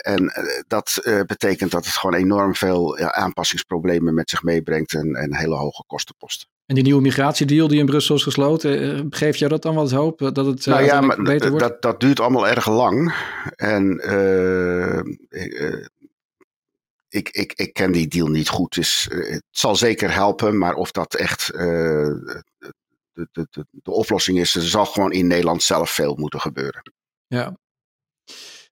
en 0.00 0.32
dat 0.66 1.00
betekent 1.26 1.70
dat 1.70 1.84
het 1.84 1.94
gewoon 1.94 2.20
enorm 2.20 2.54
veel 2.54 2.98
aanpassingsproblemen 2.98 4.14
met 4.14 4.30
zich 4.30 4.42
meebrengt 4.42 4.94
en, 4.94 5.14
en 5.14 5.36
hele 5.36 5.54
hoge 5.56 5.84
kostenposten. 5.86 6.48
En 6.70 6.76
die 6.76 6.84
nieuwe 6.84 7.00
migratiedeal 7.00 7.68
die 7.68 7.78
in 7.78 7.86
Brussel 7.86 8.14
is 8.14 8.22
gesloten, 8.22 9.06
geeft 9.10 9.38
jou 9.38 9.50
dat 9.50 9.62
dan 9.62 9.74
wat 9.74 9.90
hoop 9.90 10.18
dat 10.18 10.46
het 10.46 10.66
nou 10.66 10.82
ja, 10.82 11.00
maar 11.00 11.22
beter 11.22 11.50
wordt? 11.50 11.64
Dat, 11.64 11.82
dat 11.82 12.00
duurt 12.00 12.20
allemaal 12.20 12.48
erg 12.48 12.68
lang. 12.68 13.14
En 13.56 14.00
ik, 17.08 17.28
ik, 17.28 17.52
ik 17.52 17.72
ken 17.72 17.92
die 17.92 18.08
deal 18.08 18.26
niet 18.26 18.48
goed. 18.48 18.74
Dus 18.74 19.08
het 19.10 19.42
zal 19.50 19.76
zeker 19.76 20.12
helpen, 20.12 20.58
maar 20.58 20.74
of 20.74 20.90
dat 20.90 21.14
echt 21.14 21.46
de, 21.46 22.32
de, 23.12 23.28
de, 23.50 23.66
de, 23.70 23.90
oplossing 23.90 24.38
is, 24.38 24.54
er 24.54 24.62
zal 24.62 24.86
gewoon 24.86 25.12
in 25.12 25.26
Nederland 25.26 25.62
zelf 25.62 25.90
veel 25.90 26.14
moeten 26.14 26.40
gebeuren. 26.40 26.82
Ja. 27.26 27.56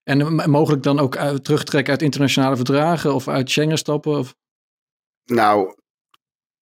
En 0.02 0.50
mogelijk 0.50 0.82
dan 0.82 0.98
ook 0.98 1.16
uit, 1.16 1.44
terugtrekken 1.44 1.92
uit 1.92 2.02
internationale 2.02 2.56
verdragen 2.56 3.14
of 3.14 3.28
uit 3.28 3.50
Schengen 3.50 3.78
stappen? 3.78 4.18
Of? 4.18 4.34
Nou, 5.24 5.74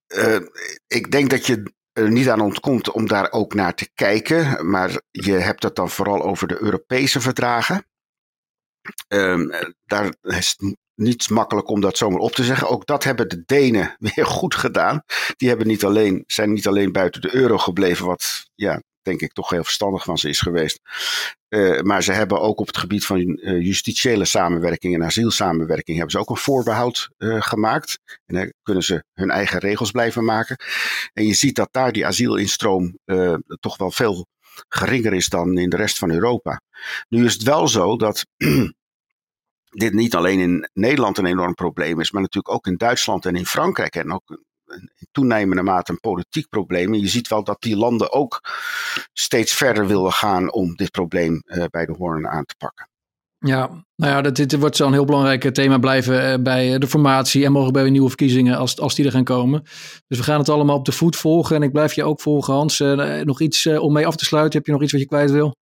uh, 0.08 0.38
ik 0.86 1.10
denk 1.10 1.30
dat 1.30 1.46
je 1.46 1.74
er 1.92 2.10
niet 2.10 2.28
aan 2.28 2.40
ontkomt 2.40 2.90
om 2.90 3.06
daar 3.06 3.32
ook 3.32 3.54
naar 3.54 3.74
te 3.74 3.90
kijken. 3.94 4.70
Maar 4.70 5.00
je 5.10 5.32
hebt 5.32 5.62
het 5.62 5.74
dan 5.74 5.90
vooral 5.90 6.22
over 6.22 6.48
de 6.48 6.62
Europese 6.62 7.20
verdragen. 7.20 7.86
Um, 9.08 9.50
daar 9.84 10.14
is 10.22 10.58
niet 10.94 11.30
makkelijk 11.30 11.68
om 11.68 11.80
dat 11.80 11.96
zomaar 11.96 12.20
op 12.20 12.32
te 12.32 12.44
zeggen. 12.44 12.68
Ook 12.68 12.86
dat 12.86 13.04
hebben 13.04 13.28
de 13.28 13.42
Denen 13.46 13.96
weer 14.14 14.26
goed 14.26 14.54
gedaan. 14.54 15.02
Die 15.36 15.48
hebben 15.48 15.66
niet 15.66 15.84
alleen, 15.84 16.24
zijn 16.26 16.52
niet 16.52 16.66
alleen 16.66 16.92
buiten 16.92 17.20
de 17.20 17.34
euro 17.34 17.58
gebleven, 17.58 18.06
wat 18.06 18.50
ja, 18.54 18.82
denk 19.06 19.20
ik 19.20 19.32
toch 19.32 19.50
heel 19.50 19.64
verstandig 19.64 20.04
van 20.04 20.18
ze 20.18 20.28
is 20.28 20.40
geweest. 20.40 20.80
Uh, 21.48 21.80
maar 21.80 22.02
ze 22.02 22.12
hebben 22.12 22.40
ook 22.40 22.60
op 22.60 22.66
het 22.66 22.76
gebied 22.76 23.06
van 23.06 23.18
uh, 23.18 23.60
justitiële 23.60 24.24
samenwerking 24.24 24.94
en 24.94 25.04
asielsamenwerking 25.04 25.96
hebben 25.96 26.14
ze 26.14 26.18
ook 26.18 26.30
een 26.30 26.36
voorbehoud 26.36 27.08
uh, 27.18 27.42
gemaakt. 27.42 27.98
En 28.26 28.34
dan 28.34 28.52
kunnen 28.62 28.82
ze 28.82 29.04
hun 29.14 29.30
eigen 29.30 29.58
regels 29.58 29.90
blijven 29.90 30.24
maken. 30.24 30.56
En 31.12 31.26
je 31.26 31.34
ziet 31.34 31.56
dat 31.56 31.68
daar 31.70 31.92
die 31.92 32.06
asielinstroom 32.06 32.98
toch 33.60 33.76
wel 33.76 33.90
veel 33.90 34.26
geringer 34.68 35.12
is 35.12 35.28
dan 35.28 35.58
in 35.58 35.70
de 35.70 35.76
rest 35.76 35.98
van 35.98 36.10
Europa. 36.10 36.60
Nu 37.08 37.24
is 37.24 37.32
het 37.32 37.42
wel 37.42 37.68
zo 37.68 37.96
dat 37.96 38.26
dit 39.76 39.92
niet 39.92 40.14
alleen 40.14 40.38
in 40.38 40.70
Nederland 40.72 41.18
een 41.18 41.26
enorm 41.26 41.54
probleem 41.54 42.00
is, 42.00 42.10
maar 42.10 42.22
natuurlijk 42.22 42.54
ook 42.54 42.66
in 42.66 42.76
Duitsland 42.76 43.26
en 43.26 43.36
in 43.36 43.46
Frankrijk. 43.46 43.94
En 43.94 44.12
ook 44.12 44.42
in 44.76 45.08
toenemende 45.12 45.62
mate 45.62 45.92
een 45.92 46.00
politiek 46.00 46.48
probleem. 46.48 46.92
En 46.92 47.00
je 47.00 47.08
ziet 47.08 47.28
wel 47.28 47.44
dat 47.44 47.60
die 47.60 47.76
landen 47.76 48.12
ook 48.12 48.40
steeds 49.12 49.52
verder 49.52 49.86
willen 49.86 50.12
gaan 50.12 50.52
om 50.52 50.74
dit 50.74 50.90
probleem 50.90 51.42
uh, 51.44 51.64
bij 51.70 51.86
de 51.86 51.94
hoorn 51.98 52.28
aan 52.28 52.44
te 52.44 52.54
pakken. 52.58 52.88
Ja, 53.38 53.84
nou 53.96 54.12
ja, 54.12 54.20
dit, 54.20 54.36
dit 54.36 54.60
wordt 54.60 54.76
zo'n 54.76 54.92
heel 54.92 55.04
belangrijk 55.04 55.54
thema 55.54 55.78
blijven 55.78 56.42
bij 56.42 56.78
de 56.78 56.86
formatie 56.86 57.44
en 57.44 57.52
mogelijk 57.52 57.76
bij 57.76 57.90
nieuwe 57.90 58.08
verkiezingen 58.08 58.56
als, 58.56 58.80
als 58.80 58.94
die 58.94 59.04
er 59.04 59.10
gaan 59.10 59.24
komen. 59.24 59.62
Dus 60.06 60.18
we 60.18 60.24
gaan 60.24 60.38
het 60.38 60.48
allemaal 60.48 60.76
op 60.76 60.84
de 60.84 60.92
voet 60.92 61.16
volgen 61.16 61.56
en 61.56 61.62
ik 61.62 61.72
blijf 61.72 61.92
je 61.92 62.04
ook 62.04 62.20
volgen, 62.20 62.54
Hans. 62.54 62.78
nog 63.22 63.40
iets 63.40 63.66
om 63.66 63.92
mee 63.92 64.06
af 64.06 64.16
te 64.16 64.24
sluiten? 64.24 64.58
Heb 64.58 64.66
je 64.66 64.72
nog 64.72 64.82
iets 64.82 64.92
wat 64.92 65.00
je 65.00 65.06
kwijt 65.06 65.30
wil? 65.30 65.56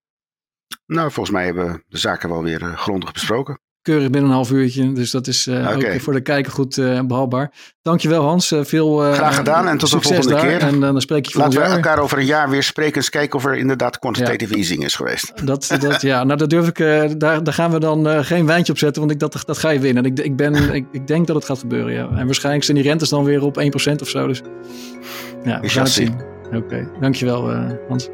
Nou, 0.87 1.11
volgens 1.11 1.37
mij 1.37 1.45
hebben 1.45 1.73
we 1.73 1.83
de 1.89 1.99
zaken 1.99 2.29
wel 2.29 2.43
weer 2.43 2.61
grondig 2.61 3.13
besproken 3.13 3.59
keurig 3.85 4.11
binnen 4.11 4.31
een 4.31 4.37
half 4.37 4.51
uurtje. 4.51 4.93
Dus 4.93 5.11
dat 5.11 5.27
is 5.27 5.47
uh, 5.47 5.71
ook 5.71 6.01
voor 6.01 6.13
de 6.13 6.21
kijker 6.21 6.53
goed 6.53 6.77
uh, 6.77 7.01
behapbaar. 7.01 7.53
Dankjewel 7.83 8.23
Hans. 8.23 8.53
Uh, 8.53 8.65
veel, 8.65 8.97
Graag 8.97 9.37
gedaan 9.37 9.69
en 9.69 9.79
tot 9.79 9.91
de 9.91 10.01
volgende 10.01 10.29
daar. 10.29 10.47
keer. 10.47 10.61
En 10.61 10.81
dan 10.81 11.01
spreek 11.01 11.27
je 11.27 11.39
Laten 11.39 11.61
we 11.61 11.67
elkaar 11.67 11.99
over 11.99 12.19
een 12.19 12.25
jaar 12.25 12.51
weer 12.51 12.63
spreken. 12.63 12.97
Eens 12.97 13.11
kijken 13.11 13.39
of 13.39 13.45
er 13.45 13.57
inderdaad 13.57 13.99
quantitative 13.99 14.53
ja. 14.53 14.59
easing 14.59 14.85
is 14.85 14.95
geweest. 14.95 15.33
Dat, 15.45 15.77
dat, 15.81 16.03
ja, 16.03 16.25
nou 16.25 16.39
dat 16.39 16.51
durf 16.51 16.69
ik. 16.69 16.79
daar, 17.19 17.45
daar 17.45 17.55
gaan 17.55 17.71
we 17.71 17.81
dan 17.81 18.25
geen 18.25 18.47
wijntje 18.47 18.73
op 18.73 18.79
zetten. 18.79 19.01
Want 19.01 19.13
ik, 19.13 19.19
dat, 19.19 19.43
dat 19.47 19.59
ga 19.59 19.71
je 19.71 19.79
winnen. 19.79 20.05
Ik, 20.05 20.19
ik, 20.19 20.37
ben, 20.37 20.75
ik, 20.75 20.87
ik 20.93 21.07
denk 21.07 21.27
dat 21.27 21.37
het 21.37 21.45
gaat 21.45 21.59
gebeuren. 21.59 21.93
Ja. 21.93 22.09
En 22.17 22.27
waarschijnlijk 22.27 22.65
zijn 22.65 22.77
die 22.77 22.87
rentes 22.87 23.09
dan 23.09 23.25
weer 23.25 23.43
op 23.43 23.61
1% 23.61 23.95
of 24.03 24.09
zo. 24.09 24.27
Dus 24.27 24.43
ja, 25.45 25.61
we 25.61 25.69
gaan 25.69 25.83
het 25.83 25.93
zien. 25.93 26.21
Oké, 26.47 26.57
okay. 26.57 26.89
dankjewel 27.01 27.53
Hans. 27.89 28.09